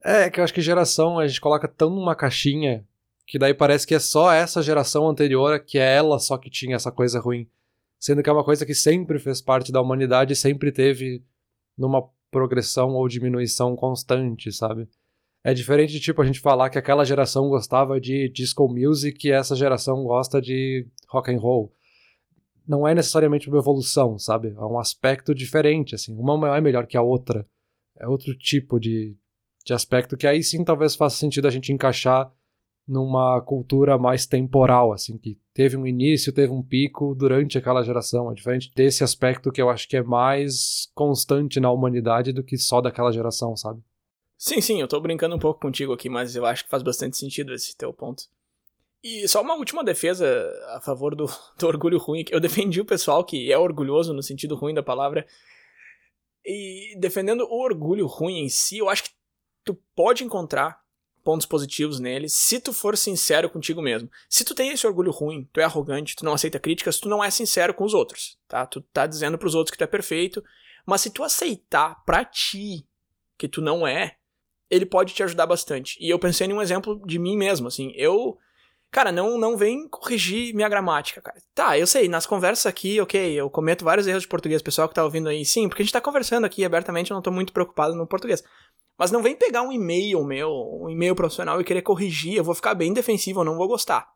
[0.03, 2.85] É, que eu acho que geração a gente coloca tão numa caixinha
[3.26, 6.76] que daí parece que é só essa geração anterior que é ela só que tinha
[6.76, 7.49] essa coisa ruim.
[7.99, 11.22] Sendo que é uma coisa que sempre fez parte da humanidade e sempre teve
[11.78, 14.89] numa progressão ou diminuição constante, sabe?
[15.47, 19.31] É diferente de tipo a gente falar que aquela geração gostava de disco music e
[19.31, 21.71] essa geração gosta de rock and roll.
[22.67, 24.55] Não é necessariamente uma evolução, sabe?
[24.57, 26.17] É um aspecto diferente, assim.
[26.17, 27.47] Uma é melhor que a outra.
[28.01, 29.15] É outro tipo de,
[29.67, 32.33] de aspecto que aí sim talvez faça sentido a gente encaixar
[32.89, 38.31] numa cultura mais temporal, assim, que teve um início, teve um pico durante aquela geração.
[38.31, 42.57] É diferente desse aspecto que eu acho que é mais constante na humanidade do que
[42.57, 43.83] só daquela geração, sabe?
[44.37, 47.16] Sim, sim, eu tô brincando um pouco contigo aqui, mas eu acho que faz bastante
[47.16, 48.24] sentido esse teu ponto.
[49.03, 50.26] E só uma última defesa
[50.70, 51.26] a favor do,
[51.59, 55.26] do orgulho ruim, eu defendi o pessoal que é orgulhoso no sentido ruim da palavra.
[56.45, 59.11] E defendendo o orgulho ruim em si, eu acho que
[59.64, 60.82] tu pode encontrar
[61.24, 64.11] pontos positivos nele se tu for sincero contigo mesmo.
[64.28, 67.24] Se tu tem esse orgulho ruim, tu é arrogante, tu não aceita críticas, tu não
[67.24, 68.66] é sincero com os outros, tá?
[68.66, 70.45] Tu tá dizendo pros outros que tu é perfeito,
[70.85, 72.87] mas se tu aceitar pra ti
[73.39, 74.18] que tu não é,
[74.75, 75.97] ele pode te ajudar bastante.
[76.01, 78.37] E eu pensei em um exemplo de mim mesmo, assim, eu
[78.95, 81.37] Cara, não, não vem corrigir minha gramática, cara.
[81.53, 84.95] Tá, eu sei, nas conversas aqui, ok, eu cometo vários erros de português, pessoal que
[84.95, 87.53] tá ouvindo aí, sim, porque a gente tá conversando aqui abertamente, eu não tô muito
[87.53, 88.45] preocupado no português.
[88.97, 90.49] Mas não vem pegar um e-mail meu,
[90.81, 94.07] um e-mail profissional e querer corrigir, eu vou ficar bem defensivo, eu não vou gostar.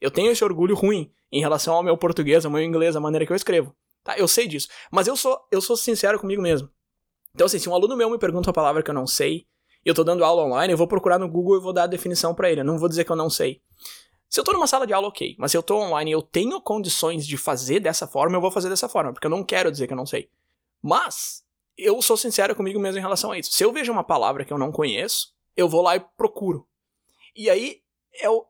[0.00, 3.26] Eu tenho esse orgulho ruim em relação ao meu português, ao meu inglês, a maneira
[3.26, 3.76] que eu escrevo.
[4.02, 4.16] Tá?
[4.16, 4.68] Eu sei disso.
[4.90, 6.70] Mas eu sou, eu sou sincero comigo mesmo.
[7.34, 9.46] Então, assim, se um aluno meu me pergunta uma palavra que eu não sei,
[9.84, 12.34] eu tô dando aula online, eu vou procurar no Google e vou dar a definição
[12.34, 12.60] para ele.
[12.60, 13.60] Eu não vou dizer que eu não sei.
[14.28, 15.36] Se eu tô numa sala de aula, ok.
[15.38, 18.50] Mas se eu tô online e eu tenho condições de fazer dessa forma, eu vou
[18.50, 20.30] fazer dessa forma, porque eu não quero dizer que eu não sei.
[20.80, 21.44] Mas,
[21.76, 23.52] eu sou sincero comigo mesmo em relação a isso.
[23.52, 26.66] Se eu vejo uma palavra que eu não conheço, eu vou lá e procuro.
[27.36, 27.80] E aí,
[28.22, 28.46] eu.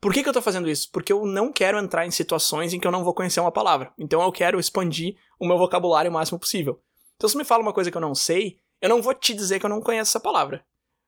[0.00, 0.88] Por que, que eu tô fazendo isso?
[0.90, 3.92] Porque eu não quero entrar em situações em que eu não vou conhecer uma palavra.
[3.98, 6.80] Então eu quero expandir o meu vocabulário o máximo possível.
[7.16, 9.58] Então se me fala uma coisa que eu não sei, eu não vou te dizer
[9.58, 10.64] que eu não conheço essa palavra.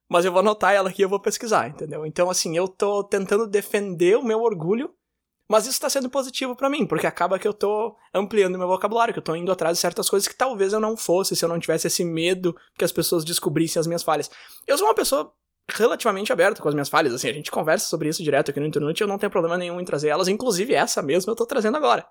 [0.09, 2.05] Mas eu vou anotar ela aqui e eu vou pesquisar, entendeu?
[2.05, 4.95] Então, assim, eu tô tentando defender o meu orgulho,
[5.49, 9.13] mas isso tá sendo positivo para mim, porque acaba que eu tô ampliando meu vocabulário,
[9.13, 11.49] que eu tô indo atrás de certas coisas que talvez eu não fosse se eu
[11.49, 14.31] não tivesse esse medo que as pessoas descobrissem as minhas falhas.
[14.67, 15.33] Eu sou uma pessoa
[15.71, 18.67] relativamente aberta com as minhas falhas, assim, a gente conversa sobre isso direto aqui no
[18.67, 21.77] internet eu não tenho problema nenhum em trazer elas, inclusive essa mesmo eu tô trazendo
[21.77, 22.07] agora.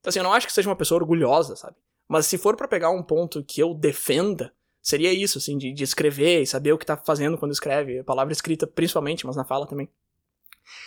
[0.00, 1.76] Então, assim, eu não acho que seja uma pessoa orgulhosa, sabe?
[2.08, 4.52] Mas se for para pegar um ponto que eu defenda,
[4.84, 8.04] seria isso, assim, de, de escrever e saber o que tá fazendo quando escreve, a
[8.04, 9.88] palavra escrita principalmente, mas na fala também.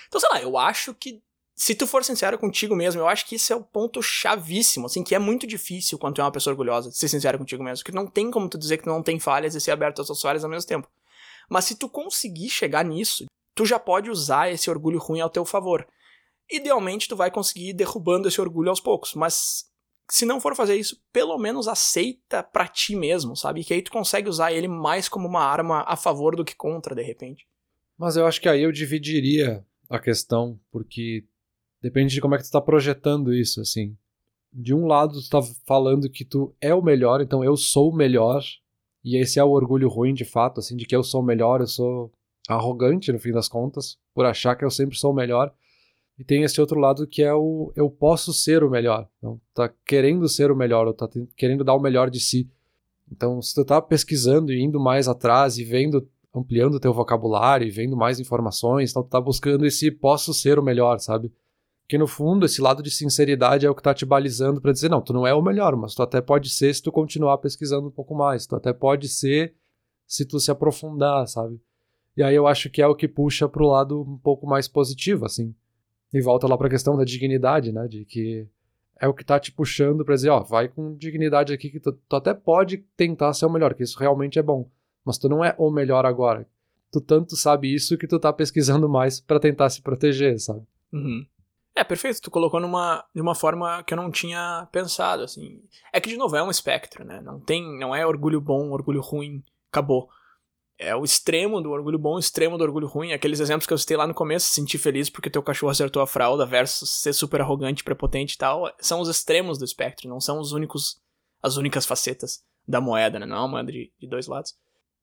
[0.07, 1.19] Então, sei lá, eu acho que,
[1.55, 5.03] se tu for sincero contigo mesmo, eu acho que isso é o ponto chavíssimo, assim,
[5.03, 7.91] que é muito difícil quando tu é uma pessoa orgulhosa, ser sincero contigo mesmo, que
[7.91, 10.21] não tem como tu dizer que tu não tem falhas e ser aberto às suas
[10.21, 10.87] falhas ao mesmo tempo.
[11.49, 13.25] Mas se tu conseguir chegar nisso,
[13.55, 15.87] tu já pode usar esse orgulho ruim ao teu favor.
[16.49, 19.65] Idealmente, tu vai conseguir ir derrubando esse orgulho aos poucos, mas
[20.09, 23.63] se não for fazer isso, pelo menos aceita para ti mesmo, sabe?
[23.63, 26.95] Que aí tu consegue usar ele mais como uma arma a favor do que contra,
[26.95, 27.45] de repente.
[27.97, 31.25] Mas eu acho que aí eu dividiria a questão, porque
[31.81, 33.97] depende de como é que tu tá projetando isso, assim.
[34.53, 37.95] De um lado, tu tá falando que tu é o melhor, então eu sou o
[37.95, 38.41] melhor,
[39.03, 41.59] e esse é o orgulho ruim, de fato, assim, de que eu sou o melhor,
[41.59, 42.11] eu sou
[42.47, 45.53] arrogante, no fim das contas, por achar que eu sempre sou o melhor.
[46.17, 49.07] E tem esse outro lado que é o eu posso ser o melhor.
[49.17, 52.49] Então, tá querendo ser o melhor, ou tá querendo dar o melhor de si.
[53.11, 57.67] Então, se tu tá pesquisando e indo mais atrás e vendo, ampliando o teu vocabulário
[57.67, 61.31] e vendo mais informações, então tu tá buscando esse posso ser o melhor, sabe?
[61.87, 64.89] Que no fundo, esse lado de sinceridade é o que tá te balizando para dizer,
[64.89, 67.87] não, tu não é o melhor, mas tu até pode ser se tu continuar pesquisando
[67.87, 68.45] um pouco mais.
[68.45, 69.53] Tu até pode ser
[70.05, 71.61] se tu se aprofundar, sabe?
[72.15, 75.25] E aí eu acho que é o que puxa pro lado um pouco mais positivo,
[75.25, 75.55] assim.
[76.13, 77.87] E volta lá para a questão da dignidade, né?
[77.87, 78.47] De que
[78.99, 81.91] é o que tá te puxando para dizer, ó, vai com dignidade aqui que tu,
[81.91, 84.69] tu, até pode tentar ser o melhor, que isso realmente é bom,
[85.05, 86.47] mas tu não é o melhor agora.
[86.91, 90.61] Tu tanto sabe isso que tu tá pesquisando mais para tentar se proteger, sabe?
[90.91, 91.25] Uhum.
[91.75, 92.21] É, perfeito.
[92.21, 95.61] Tu colocou numa, numa forma que eu não tinha pensado, assim.
[95.93, 97.21] É que, de novo, é um espectro, né?
[97.21, 100.09] Não tem, não é orgulho bom, orgulho ruim, acabou
[100.79, 103.11] é o extremo do orgulho bom, o extremo do orgulho ruim.
[103.11, 106.07] Aqueles exemplos que eu citei lá no começo, sentir feliz porque teu cachorro acertou a
[106.07, 110.39] fralda versus ser super arrogante, prepotente e tal, são os extremos do espectro, não são
[110.39, 111.01] os únicos,
[111.41, 113.25] as únicas facetas da moeda, né?
[113.25, 114.55] Não é uma moeda de, de dois lados.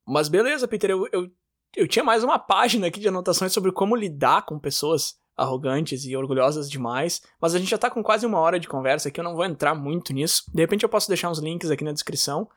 [0.07, 1.31] Mas beleza, Peter, eu, eu,
[1.75, 6.17] eu tinha mais uma página aqui de anotações sobre como lidar com pessoas arrogantes e
[6.17, 9.25] orgulhosas demais, mas a gente já tá com quase uma hora de conversa aqui, eu
[9.25, 10.45] não vou entrar muito nisso.
[10.55, 12.49] De repente eu posso deixar uns links aqui na descrição.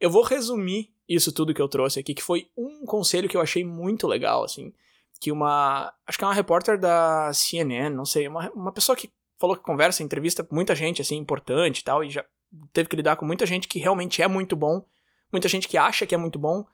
[0.00, 3.40] Eu vou resumir isso tudo que eu trouxe aqui, que foi um conselho que eu
[3.40, 4.72] achei muito legal, assim.
[5.20, 5.92] Que uma.
[6.06, 9.62] Acho que é uma repórter da CNN, não sei, uma, uma pessoa que falou que
[9.62, 12.24] conversa, entrevista muita gente, assim, importante e tal, e já
[12.72, 14.84] teve que lidar com muita gente que realmente é muito bom,
[15.32, 16.64] muita gente que acha que é muito bom,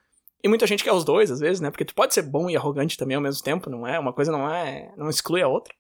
[0.43, 1.71] e muita gente que é os dois, às vezes, né?
[1.71, 3.99] Porque tu pode ser bom e arrogante também ao mesmo tempo, não é?
[3.99, 4.93] Uma coisa não é.
[4.97, 5.73] não exclui a outra.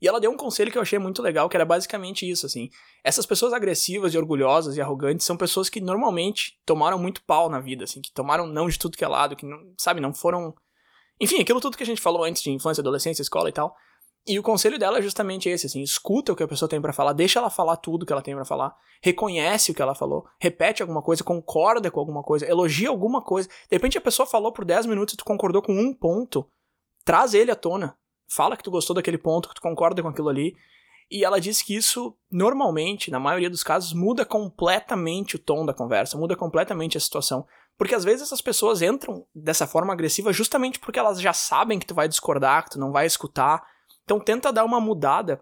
[0.00, 2.68] E ela deu um conselho que eu achei muito legal, que era basicamente isso, assim.
[3.02, 7.60] Essas pessoas agressivas e orgulhosas e arrogantes são pessoas que normalmente tomaram muito pau na
[7.60, 10.54] vida, assim, que tomaram não de tudo que é lado, que não, sabe, não foram.
[11.18, 13.74] Enfim, aquilo tudo que a gente falou antes de infância, adolescência, escola e tal.
[14.28, 16.92] E o conselho dela é justamente esse, assim, escuta o que a pessoa tem para
[16.92, 20.26] falar, deixa ela falar tudo que ela tem para falar, reconhece o que ela falou,
[20.40, 23.48] repete alguma coisa, concorda com alguma coisa, elogia alguma coisa.
[23.48, 26.44] De repente a pessoa falou por 10 minutos e tu concordou com um ponto,
[27.04, 27.96] traz ele à tona,
[28.28, 30.54] fala que tu gostou daquele ponto, que tu concorda com aquilo ali.
[31.10, 35.72] E ela disse que isso, normalmente, na maioria dos casos, muda completamente o tom da
[35.72, 37.46] conversa, muda completamente a situação.
[37.78, 41.86] Porque às vezes essas pessoas entram dessa forma agressiva justamente porque elas já sabem que
[41.86, 43.62] tu vai discordar, que tu não vai escutar.
[44.02, 45.40] Então tenta dar uma mudada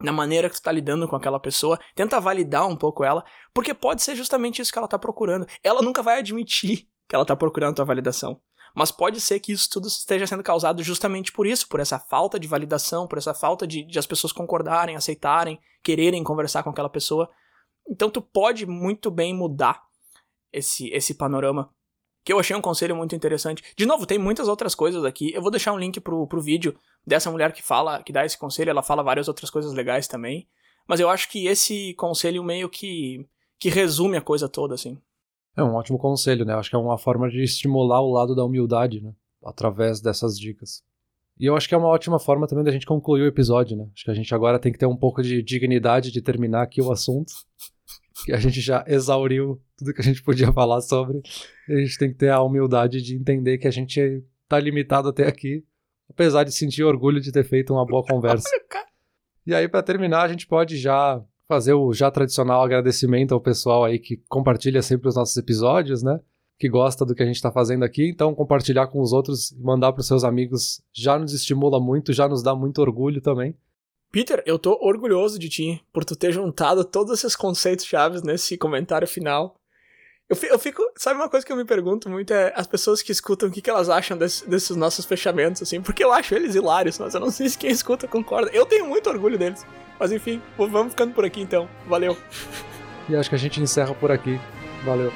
[0.00, 3.74] na maneira que tu tá lidando com aquela pessoa, tenta validar um pouco ela, porque
[3.74, 5.46] pode ser justamente isso que ela tá procurando.
[5.62, 8.40] Ela nunca vai admitir que ela tá procurando tua validação.
[8.78, 12.38] Mas pode ser que isso tudo esteja sendo causado justamente por isso, por essa falta
[12.38, 16.88] de validação, por essa falta de, de as pessoas concordarem, aceitarem, quererem conversar com aquela
[16.88, 17.28] pessoa.
[17.90, 19.82] Então tu pode muito bem mudar
[20.52, 21.74] esse, esse panorama.
[22.24, 23.64] Que eu achei um conselho muito interessante.
[23.76, 25.32] De novo, tem muitas outras coisas aqui.
[25.34, 28.38] Eu vou deixar um link pro, pro vídeo dessa mulher que fala, que dá esse
[28.38, 28.70] conselho.
[28.70, 30.48] Ela fala várias outras coisas legais também.
[30.86, 33.26] Mas eu acho que esse conselho meio que,
[33.58, 35.02] que resume a coisa toda, assim.
[35.58, 36.54] É um ótimo conselho, né?
[36.54, 39.12] Acho que é uma forma de estimular o lado da humildade, né?
[39.44, 40.84] Através dessas dicas.
[41.36, 43.88] E eu acho que é uma ótima forma também da gente concluir o episódio, né?
[43.92, 46.80] Acho que a gente agora tem que ter um pouco de dignidade de terminar aqui
[46.80, 47.32] o assunto.
[48.24, 51.22] Que a gente já exauriu tudo que a gente podia falar sobre.
[51.68, 55.08] E a gente tem que ter a humildade de entender que a gente tá limitado
[55.08, 55.64] até aqui.
[56.10, 58.48] Apesar de sentir orgulho de ter feito uma boa conversa.
[59.46, 63.84] E aí, para terminar, a gente pode já fazer o já tradicional agradecimento ao pessoal
[63.84, 66.20] aí que compartilha sempre os nossos episódios, né?
[66.58, 68.10] Que gosta do que a gente está fazendo aqui.
[68.10, 72.12] Então, compartilhar com os outros e mandar para os seus amigos já nos estimula muito,
[72.12, 73.56] já nos dá muito orgulho também.
[74.12, 78.56] Peter, eu tô orgulhoso de ti por tu ter juntado todos esses conceitos chaves nesse
[78.56, 79.56] comentário final.
[80.28, 82.34] Eu fico, Sabe uma coisa que eu me pergunto muito?
[82.34, 85.80] É as pessoas que escutam o que, que elas acham desse, desses nossos fechamentos, assim,
[85.80, 88.50] porque eu acho eles hilários, mas eu não sei se quem escuta concorda.
[88.52, 89.64] Eu tenho muito orgulho deles.
[89.98, 91.68] Mas enfim, vamos ficando por aqui então.
[91.86, 92.16] Valeu.
[93.08, 94.38] E acho que a gente encerra por aqui.
[94.84, 95.12] Valeu.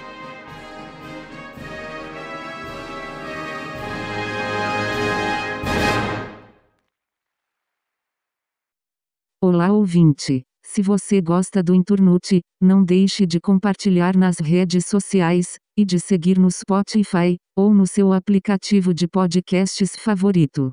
[9.41, 10.43] Olá ouvinte.
[10.65, 16.39] Se você gosta do Inturnute, não deixe de compartilhar nas redes sociais, e de seguir
[16.39, 20.73] no Spotify, ou no seu aplicativo de podcasts favorito.